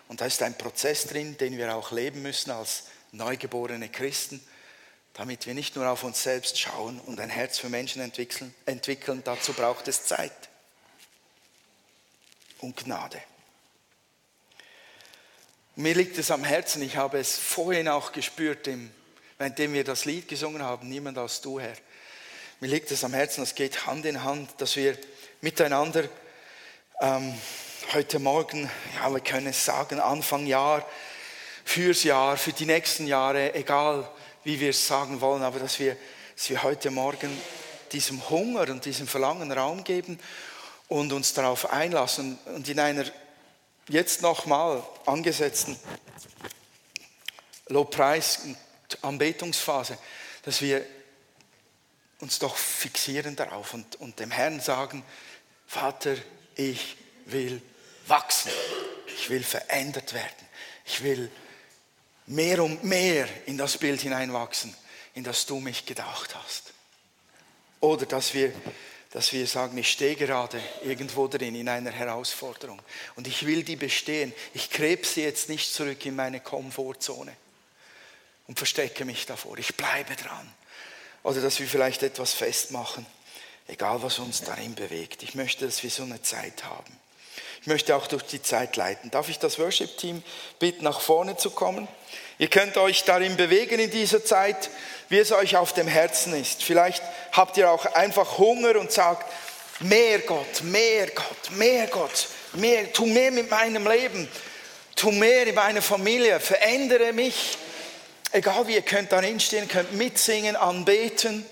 und 0.10 0.22
da 0.22 0.26
ist 0.26 0.44
ein 0.44 0.58
Prozess 0.58 1.08
drin, 1.08 1.38
den 1.38 1.58
wir 1.58 1.76
auch 1.76 1.92
leben 1.92 2.22
müssen 2.22 2.52
als 2.52 2.84
neugeborene 3.12 3.90
Christen, 3.90 4.44
damit 5.13 5.45
wir 5.45 5.54
nicht 5.54 5.76
nur 5.76 5.89
auf 5.89 6.04
uns 6.04 6.24
selbst 6.24 6.60
schauen 6.60 7.00
und 7.02 7.19
ein 7.19 7.30
Herz 7.30 7.60
für 7.60 7.69
Menschen 7.69 8.02
entwickeln. 8.02 8.54
entwickeln. 8.65 9.21
Dazu 9.24 9.54
braucht 9.54 9.88
es 9.88 10.06
Zeit 10.06 10.32
und 12.60 12.78
Gnade. 12.78 13.21
Mir 15.76 15.95
liegt 15.95 16.17
es 16.17 16.32
am 16.32 16.43
Herzen, 16.43 16.82
ich 16.82 16.97
habe 16.97 17.17
es 17.17 17.38
vorhin 17.38 17.88
auch 17.88 18.12
gespürt, 18.12 18.69
während 19.38 19.58
wir 19.58 19.84
das 19.84 20.06
Lied 20.06 20.28
gesungen 20.28 20.62
haben, 20.62 20.88
niemand 20.89 21.17
als 21.17 21.41
du, 21.41 21.60
Herr. 21.60 21.76
Mir 22.60 22.67
liegt 22.67 22.91
es 22.91 23.04
am 23.04 23.13
Herzen, 23.13 23.43
es 23.43 23.56
geht 23.56 23.88
Hand 23.88 24.06
in 24.06 24.24
Hand, 24.24 24.50
dass 24.60 24.76
wir 24.76 24.97
miteinander 25.39 26.04
ähm, 27.00 27.34
heute 27.93 28.19
Morgen, 28.19 28.69
ja, 28.95 29.10
wir 29.10 29.21
können 29.21 29.47
es 29.47 29.65
sagen, 29.65 30.00
Anfang 30.00 30.45
Jahr, 30.45 30.86
fürs 31.65 32.04
Jahr, 32.04 32.38
für 32.38 32.54
die 32.54 32.65
nächsten 32.65 33.08
Jahre, 33.08 33.56
egal 33.56 34.08
wie 34.43 34.60
wir 34.60 34.71
es 34.71 34.88
sagen 34.88 35.21
wollen, 35.21 35.43
aber 35.43 35.60
dass 35.60 35.80
wir, 35.80 35.95
dass 36.36 36.49
wir 36.49 36.63
heute 36.63 36.91
Morgen 36.91 37.30
diesem 37.91 38.30
Hunger 38.30 38.69
und 38.69 38.86
diesem 38.86 39.08
Verlangen 39.08 39.51
Raum 39.51 39.84
geben 39.84 40.19
und 40.88 41.13
uns 41.13 41.34
darauf 41.34 41.71
einlassen 41.71 42.38
und 42.45 42.67
in 42.67 42.80
einer 42.80 43.06
jetzt 43.88 44.21
nochmal 44.21 44.84
angesetzten 45.06 45.77
Lobpreis- 47.67 48.39
und 48.45 48.58
Anbetungsphase, 49.04 49.97
dass 50.43 50.62
wir 50.62 50.86
uns 52.19 52.39
doch 52.39 52.56
fixieren 52.56 53.36
darauf 53.36 53.73
und, 53.73 53.95
und 53.99 54.19
dem 54.19 54.32
Herrn 54.32 54.60
sagen, 54.60 55.04
Vater, 55.67 56.15
ich 56.56 56.97
will 57.25 57.62
wachsen. 58.08 58.51
Ich 59.15 59.30
will 59.30 59.43
verändert 59.43 60.13
werden. 60.13 60.47
Ich 60.86 61.04
will 61.04 61.32
mehr 62.32 62.63
und 62.63 62.84
mehr 62.84 63.28
in 63.46 63.58
das 63.58 63.78
Bild 63.78 64.02
hineinwachsen, 64.02 64.74
in 65.13 65.24
das 65.24 65.46
du 65.46 65.60
mich 65.60 65.86
gedacht 65.86 66.34
hast. 66.36 66.74
Oder 67.82 68.06
dass 68.06 68.34
wir, 68.34 68.54
dass 69.12 69.34
wir 69.34 69.46
sagen, 69.48 69.78
ich 69.78 69.91
stehe 69.91 70.15
gerade 70.15 70.62
irgendwo 70.84 71.28
drin 71.28 71.56
in 71.56 71.67
einer 71.67 71.91
Herausforderung 71.91 72.82
und 73.15 73.28
ich 73.28 73.46
will 73.46 73.63
die 73.63 73.76
bestehen. 73.76 74.34
Ich 74.54 74.70
krebse 74.70 75.22
jetzt 75.22 75.50
nicht 75.50 75.74
zurück 75.74 76.06
in 76.06 76.15
meine 76.15 76.39
Komfortzone 76.39 77.36
und 78.48 78.58
verstecke 78.58 79.04
mich 79.04 79.26
davor. 79.26 79.58
Ich 79.58 79.76
bleibe 79.76 80.15
dran. 80.15 80.54
Oder 81.24 81.41
dass 81.41 81.60
wir 81.60 81.67
vielleicht 81.67 82.02
etwas 82.02 82.34
festmachen, 82.34 83.06
egal 83.67 84.02
was 84.04 84.20
uns 84.20 84.41
darin 84.41 84.74
bewegt. 84.74 85.22
Ich 85.24 85.36
möchte, 85.36 85.65
dass 85.65 85.84
wir 85.84 85.89
so 85.89 86.04
eine 86.04 86.22
Zeit 86.22 86.63
haben. 86.63 86.98
Ich 87.62 87.67
möchte 87.67 87.95
auch 87.95 88.08
durch 88.08 88.24
die 88.24 88.41
Zeit 88.41 88.76
leiten. 88.76 89.12
Darf 89.12 89.30
ich 89.30 89.38
das 89.38 89.60
Worship-Team 89.60 90.24
bitten, 90.58 90.84
nach 90.84 91.00
vorne 91.00 91.38
zu 91.38 91.52
kommen? 91.52 91.88
Ihr 92.39 92.47
könnt 92.47 92.76
euch 92.78 93.04
darin 93.04 93.38
bewegen 93.38 93.80
in 93.80 93.91
dieser 93.91 94.26
Zeit, 94.26 94.71
wie 95.10 95.19
es 95.19 95.32
euch 95.32 95.56
auf 95.56 95.71
dem 95.74 95.88
Herzen 95.88 96.34
ist. 96.34 96.63
Vielleicht 96.63 97.04
habt 97.32 97.58
ihr 97.58 97.69
auch 97.69 97.86
einfach 97.86 98.39
Hunger 98.39 98.80
und 98.80 98.91
sagt, 98.91 99.32
mehr 99.80 100.17
Gott, 100.19 100.63
mehr 100.63 101.06
Gott, 101.12 101.52
mehr 101.52 101.86
Gott, 101.86 102.30
mehr, 102.54 102.91
tu 102.91 103.06
mehr 103.06 103.30
mit 103.30 103.52
meinem 103.52 103.88
Leben, 103.88 104.28
tu 104.95 105.12
mehr 105.12 105.45
in 105.45 105.54
meiner 105.54 105.84
Familie, 105.84 106.39
verändere 106.39 107.13
mich. 107.13 107.60
Egal 108.32 108.65
wie, 108.65 108.74
ihr 108.74 108.82
könnt 108.82 109.12
darin 109.12 109.39
stehen, 109.39 109.67
könnt 109.67 109.93
mitsingen, 109.93 110.56
anbeten 110.56 111.45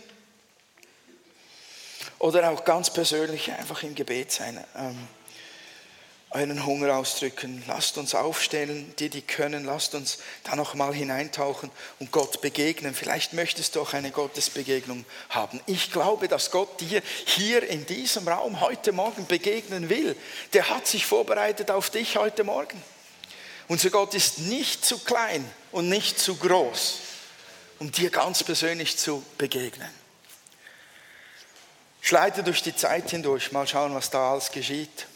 oder 2.17 2.50
auch 2.50 2.65
ganz 2.65 2.91
persönlich 2.91 3.52
einfach 3.52 3.84
im 3.84 3.93
Gebet 3.93 4.32
sein. 4.32 4.63
Euren 6.32 6.63
Hunger 6.63 6.96
ausdrücken. 6.96 7.63
Lasst 7.68 7.98
uns 7.98 8.13
aufstellen, 8.13 8.94
die, 9.00 9.10
die 9.10 9.24
können, 9.24 9.65
lasst 9.65 9.96
uns 9.96 10.20
da 10.44 10.56
noch 10.56 10.76
mal 10.76 10.94
hineintauchen 10.94 11.72
und 12.00 12.12
Gott 12.12 12.42
begegnen. 12.42 12.94
Vielleicht 12.94 13.34
möchtest 13.34 13.76
du 13.76 13.82
auch 13.82 13.94
eine 13.94 14.12
Gottesbegegnung 14.12 15.06
haben. 15.30 15.60
Ich 15.65 15.92
glaube, 15.92 16.28
dass 16.28 16.52
Gott 16.52 16.80
dir 16.82 17.02
hier 17.26 17.68
in 17.68 17.88
diesem 17.88 18.28
Raum 18.28 18.62
heute 18.62 18.92
Morgen 18.92 19.26
begegnen 19.26 19.89
will. 19.89 20.15
Der 20.54 20.70
hat 20.70 20.86
sich 20.86 21.08
vorbereitet 21.08 21.72
auf 21.72 21.89
dich 21.89 22.15
heute 22.18 22.44
Morgen. 22.44 22.80
Unser 23.68 23.89
Gott 23.89 24.13
ist 24.13 24.38
nicht 24.38 24.86
zu 24.86 25.00
klein 25.00 25.44
und 25.72 25.89
nicht 25.89 26.20
zu 26.20 26.36
groß, 26.36 27.00
um 27.80 27.92
dir 27.92 28.12
ganz 28.12 28.44
persönlich 28.44 28.98
zu 28.98 29.24
begegnen. 29.39 29.89
Schleite 32.02 32.44
durch 32.44 32.62
die 32.62 32.76
Zeit 32.76 33.10
hindurch, 33.10 33.52
mal 33.52 33.68
schauen, 33.68 33.96
was 33.96 34.12
da 34.12 34.32
alles 34.32 34.52
geschieht. 34.52 35.08